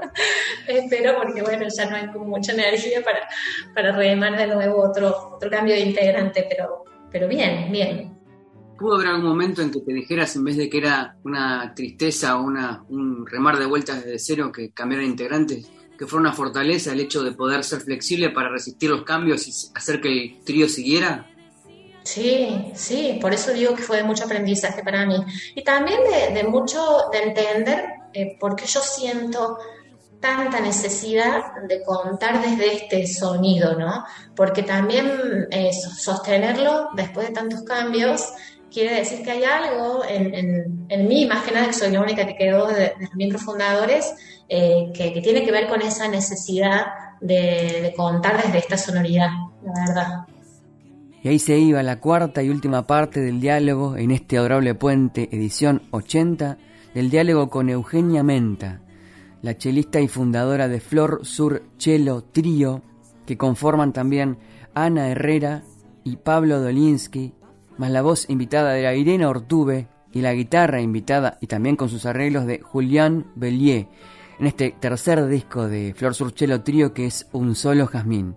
espero 0.67 1.17
porque 1.19 1.43
bueno, 1.43 1.67
ya 1.75 1.89
no 1.89 1.97
hay 1.97 2.07
mucha 2.09 2.53
energía 2.53 3.03
para, 3.03 3.29
para 3.75 3.93
remar 3.93 4.37
de 4.37 4.47
nuevo 4.47 4.83
otro, 4.83 5.35
otro 5.35 5.51
cambio 5.51 5.75
de 5.75 5.81
integrante, 5.81 6.47
pero, 6.49 6.85
pero 7.11 7.29
bien, 7.29 7.71
bien. 7.71 8.15
¿Pudo 8.79 8.97
haber 8.97 9.09
algún 9.09 9.27
momento 9.27 9.63
en 9.63 9.71
que 9.71 9.81
te 9.81 9.93
dijeras, 9.93 10.35
en 10.35 10.45
vez 10.45 10.57
de 10.57 10.69
que 10.69 10.79
era 10.79 11.17
una 11.23 11.73
tristeza 11.75 12.37
o 12.37 12.43
una, 12.43 12.85
un 12.89 13.25
remar 13.25 13.57
de 13.59 13.67
vueltas 13.67 14.05
desde 14.05 14.19
cero, 14.19 14.51
que 14.51 14.71
cambiaran 14.71 15.07
integrantes? 15.07 15.71
Que 15.99 16.07
fue 16.07 16.19
una 16.19 16.33
fortaleza 16.33 16.93
el 16.93 17.01
hecho 17.01 17.23
de 17.23 17.33
poder 17.33 17.65
ser 17.65 17.81
flexible 17.81 18.31
para 18.31 18.49
resistir 18.49 18.91
los 18.91 19.03
cambios 19.03 19.47
y 19.47 19.53
hacer 19.75 20.01
que 20.01 20.09
el 20.09 20.45
trío 20.45 20.69
siguiera? 20.69 21.31
Sí, 22.03 22.71
sí, 22.75 23.19
por 23.21 23.33
eso 23.33 23.53
digo 23.53 23.75
que 23.75 23.83
fue 23.83 23.97
de 23.97 24.05
mucho 24.05 24.25
aprendizaje 24.25 24.83
para 24.83 25.07
mí. 25.07 25.17
Y 25.55 25.65
también 25.65 26.01
de, 26.35 26.45
mucho 26.45 26.81
de 27.11 27.23
entender 27.23 27.85
eh, 28.13 28.37
por 28.39 28.57
qué 28.57 28.67
yo 28.67 28.81
siento 28.81 29.59
tanta 30.21 30.61
necesidad 30.61 31.43
de 31.69 31.83
contar 31.83 32.43
desde 32.43 32.75
este 32.75 33.07
sonido, 33.07 33.79
¿no? 33.79 34.05
Porque 34.35 34.63
también 34.63 35.49
eh, 35.51 35.71
sostenerlo 35.73 36.89
después 36.95 37.29
de 37.29 37.35
tantos 37.35 37.63
cambios 37.63 38.33
quiere 38.75 38.97
decir 38.97 39.23
que 39.23 39.31
hay 39.31 39.45
algo 39.45 40.05
en, 40.07 40.87
en, 40.89 41.09
mí, 41.09 41.27
más 41.27 41.45
que 41.45 41.53
nada 41.53 41.69
que 41.69 41.73
soy 41.73 41.93
la 41.93 42.01
única 42.01 42.27
que 42.27 42.37
quedó 42.37 42.67
de, 42.67 42.93
los 42.99 43.15
miembros 43.15 43.43
fundadores, 43.43 44.15
eh, 44.49 44.93
que, 44.95 45.21
tiene 45.23 45.45
que 45.45 45.53
ver 45.53 45.69
con 45.69 45.81
esa 45.81 46.09
necesidad 46.09 46.87
de, 47.21 47.95
contar 47.97 48.43
desde 48.43 48.59
esta 48.59 48.77
sonoridad, 48.77 49.29
la 49.65 49.73
verdad. 49.87 50.27
Y 51.23 51.29
ahí 51.29 51.39
se 51.39 51.57
iba 51.57 51.83
la 51.83 52.01
cuarta 52.01 52.43
y 52.43 52.51
última 52.51 52.87
parte 52.87 53.21
del 53.21 53.41
diálogo 53.41 53.97
en 53.97 54.11
este 54.11 54.37
adorable 54.37 54.75
puente, 54.75 55.31
edición 55.33 55.83
80, 55.91 56.59
del 56.93 57.11
diálogo 57.11 57.49
con 57.49 57.71
Eugenia 57.71 58.23
Menta, 58.23 58.83
la 59.41 59.57
chelista 59.57 60.01
y 60.01 60.09
fundadora 60.09 60.69
de 60.69 60.81
Flor 60.81 61.21
Sur 61.23 61.63
Chelo 61.79 62.25
Trío, 62.25 62.83
que 63.25 63.39
conforman 63.39 63.95
también 63.95 64.37
Ana 64.75 65.09
Herrera 65.09 65.63
y 66.05 66.17
Pablo 66.17 66.61
Dolinsky, 66.61 67.33
más 67.79 67.91
la 67.91 68.03
voz 68.03 68.29
invitada 68.29 68.73
de 68.73 68.83
la 68.83 68.95
Irene 68.95 69.25
Ortube 69.25 69.89
y 70.13 70.21
la 70.21 70.35
guitarra 70.35 70.83
invitada 70.83 71.39
y 71.41 71.47
también 71.47 71.77
con 71.77 71.89
sus 71.89 72.05
arreglos 72.05 72.47
de 72.47 72.61
Julián 72.61 73.33
Bellier 73.35 73.89
en 74.39 74.47
este 74.47 74.75
tercer 74.79 75.27
disco 75.27 75.69
de 75.69 75.95
Flor 75.95 76.15
Surchelo 76.15 76.63
Trío 76.63 76.93
que 76.93 77.07
es 77.07 77.27
Un 77.33 77.55
Solo 77.55 77.87
Jazmín, 77.87 78.35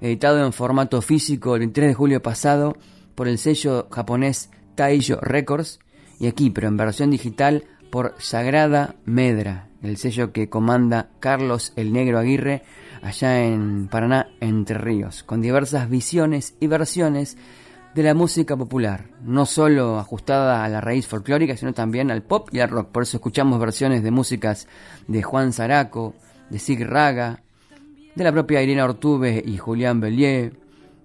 editado 0.00 0.44
en 0.44 0.52
formato 0.52 1.02
físico 1.02 1.54
el 1.54 1.60
23 1.60 1.90
de 1.90 1.94
julio 1.94 2.22
pasado 2.22 2.76
por 3.14 3.28
el 3.28 3.38
sello 3.38 3.88
japonés 3.90 4.50
Taiyo 4.74 5.18
Records 5.20 5.80
y 6.18 6.26
aquí, 6.26 6.50
pero 6.50 6.68
en 6.68 6.76
versión 6.76 7.10
digital, 7.10 7.64
por 7.90 8.14
Sagrada 8.18 8.96
Medra, 9.04 9.68
el 9.82 9.96
sello 9.96 10.32
que 10.32 10.48
comanda 10.48 11.10
Carlos 11.20 11.72
el 11.76 11.92
Negro 11.92 12.18
Aguirre 12.18 12.62
allá 13.02 13.44
en 13.44 13.88
Paraná, 13.88 14.28
Entre 14.40 14.78
Ríos, 14.78 15.22
con 15.22 15.40
diversas 15.40 15.88
visiones 15.88 16.54
y 16.60 16.66
versiones 16.66 17.36
de 17.94 18.02
la 18.02 18.14
música 18.14 18.56
popular, 18.56 19.06
no 19.22 19.46
solo 19.46 19.98
ajustada 19.98 20.64
a 20.64 20.68
la 20.68 20.80
raíz 20.80 21.06
folclórica, 21.06 21.56
sino 21.56 21.72
también 21.72 22.10
al 22.10 22.22
pop 22.22 22.48
y 22.50 22.58
al 22.58 22.68
rock. 22.68 22.88
Por 22.88 23.04
eso 23.04 23.18
escuchamos 23.18 23.60
versiones 23.60 24.02
de 24.02 24.10
músicas 24.10 24.66
de 25.06 25.22
Juan 25.22 25.52
Zaraco, 25.52 26.14
de 26.50 26.58
Sig 26.58 26.84
Raga, 26.84 27.42
de 28.14 28.24
la 28.24 28.32
propia 28.32 28.62
Irina 28.62 28.84
Ortube 28.84 29.42
y 29.46 29.58
Julián 29.58 30.00
Bellier, 30.00 30.58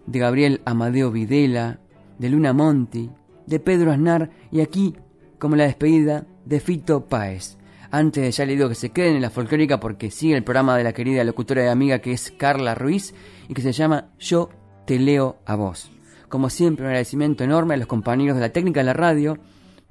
de 0.08 0.20
Gabriel 0.20 0.62
Amadeo 0.66 1.12
Videla, 1.12 1.80
de 2.18 2.30
Luna 2.30 2.54
Monti, 2.54 3.10
de 3.46 3.60
Pedro 3.60 3.92
Aznar 3.92 4.32
y 4.52 4.62
aquí, 4.62 4.96
como 5.38 5.56
la 5.56 5.66
despedida, 5.66 6.26
de 6.46 6.60
Fito 6.60 7.06
Páez. 7.06 7.58
Antes 7.92 8.38
ya 8.38 8.46
le 8.46 8.54
digo 8.54 8.70
que 8.70 8.76
se 8.76 8.90
queden 8.90 9.16
en 9.16 9.22
la 9.22 9.30
folclórica 9.30 9.80
porque 9.80 10.10
sigue 10.10 10.36
el 10.36 10.44
programa 10.44 10.78
de 10.78 10.84
la 10.84 10.94
querida 10.94 11.24
locutora 11.24 11.64
y 11.64 11.68
amiga 11.68 12.00
que 12.00 12.14
es 12.14 12.32
Carla 12.32 12.74
Ruiz 12.74 13.14
y 13.48 13.54
que 13.54 13.62
se 13.62 13.72
llama 13.72 14.10
Yo 14.20 14.50
te 14.86 15.00
leo 15.00 15.38
a 15.46 15.56
vos. 15.56 15.92
Como 16.30 16.52
siempre, 16.52 16.84
un 16.86 16.90
agradecimiento 16.90 17.44
enorme 17.44 17.74
a 17.74 17.78
los 17.78 17.88
compañeros 17.88 18.36
de 18.36 18.42
la 18.42 18.54
técnica 18.54 18.82
de 18.82 18.86
la 18.86 18.94
radio 18.94 19.40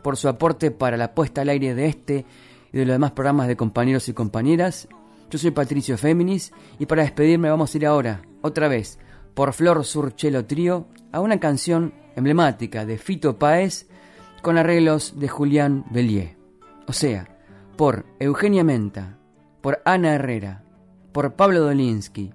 por 0.03 0.17
su 0.17 0.29
aporte 0.29 0.71
para 0.71 0.97
la 0.97 1.13
puesta 1.13 1.43
al 1.43 1.49
aire 1.49 1.75
de 1.75 1.87
este 1.87 2.25
y 2.73 2.79
de 2.79 2.87
los 2.87 2.95
demás 2.95 3.11
programas 3.11 3.49
de 3.49 3.57
compañeros 3.57 4.09
y 4.09 4.13
compañeras. 4.13 4.89
Yo 5.31 5.39
soy 5.39 5.51
Patricio 5.51 5.99
Féminis 5.99 6.53
y 6.79 6.87
para 6.87 7.03
despedirme 7.03 7.51
vamos 7.51 7.75
a 7.75 7.77
ir 7.79 7.87
ahora, 7.87 8.23
otra 8.41 8.69
vez, 8.69 9.01
por 9.35 9.53
Flor 9.53 9.85
Surchelo 9.85 10.47
Trío, 10.47 10.87
a 11.11 11.21
una 11.21 11.41
canción 11.41 11.93
emblemática 12.15 12.87
de 12.87 12.99
Fito 12.99 13.37
Páez 13.37 13.89
con 14.41 14.59
arreglos 14.59 15.19
de 15.19 15.29
Julián 15.29 15.87
Bellier. 15.91 16.37
O 16.87 16.93
sea, 16.93 17.37
por 17.77 18.07
Eugenia 18.21 18.63
Menta, 18.63 19.19
por 19.61 19.83
Ana 19.85 20.15
Herrera, 20.15 20.63
por 21.13 21.35
Pablo 21.35 21.61
Dolinsky, 21.63 22.33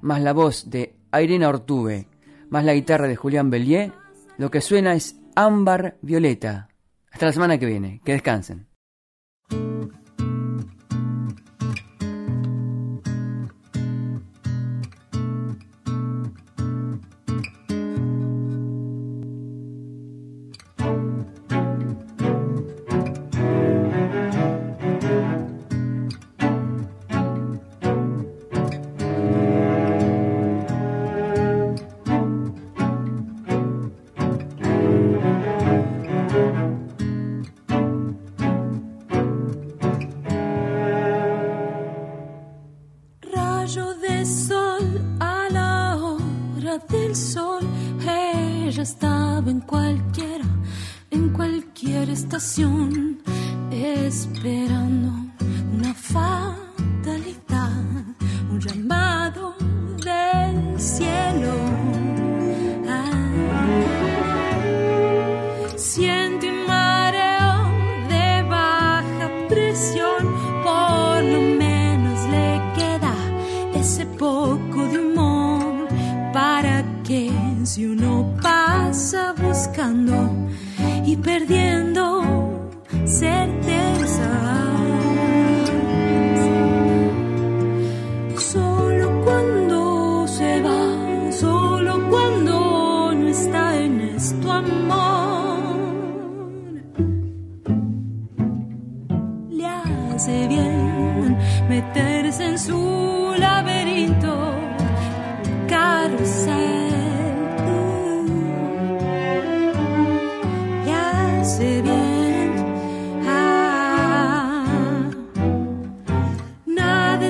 más 0.00 0.22
la 0.22 0.32
voz 0.32 0.70
de 0.70 0.96
Irene 1.12 1.46
Ortube, 1.46 2.08
más 2.52 2.64
la 2.66 2.74
guitarra 2.74 3.08
de 3.08 3.16
Julián 3.16 3.48
Bellier, 3.48 3.92
lo 4.36 4.50
que 4.50 4.60
suena 4.60 4.92
es 4.92 5.16
Ámbar 5.34 5.96
Violeta. 6.02 6.68
Hasta 7.10 7.26
la 7.26 7.32
semana 7.32 7.58
que 7.58 7.64
viene. 7.64 8.02
Que 8.04 8.12
descansen. 8.12 8.66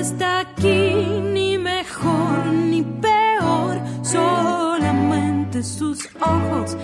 está 0.03 0.41
aquí, 0.41 0.91
ni 1.33 1.57
mejor 1.57 2.47
ni 2.47 2.81
peor, 2.83 3.79
solamente 4.03 5.63
sus 5.63 6.09
ojos 6.19 6.75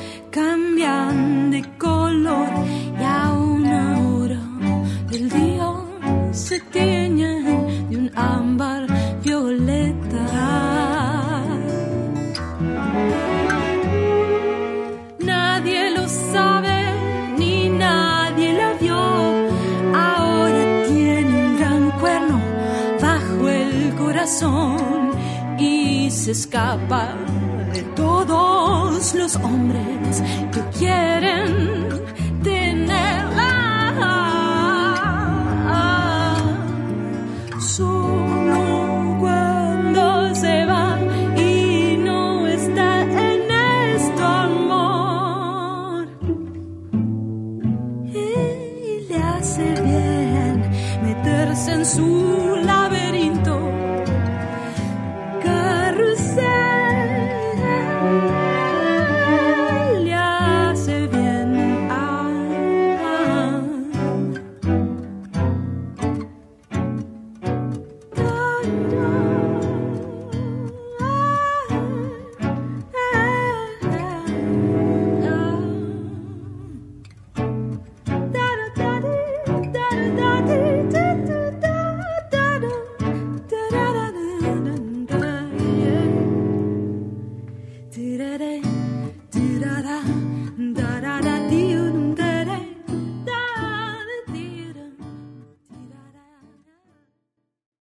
su 26.30 26.50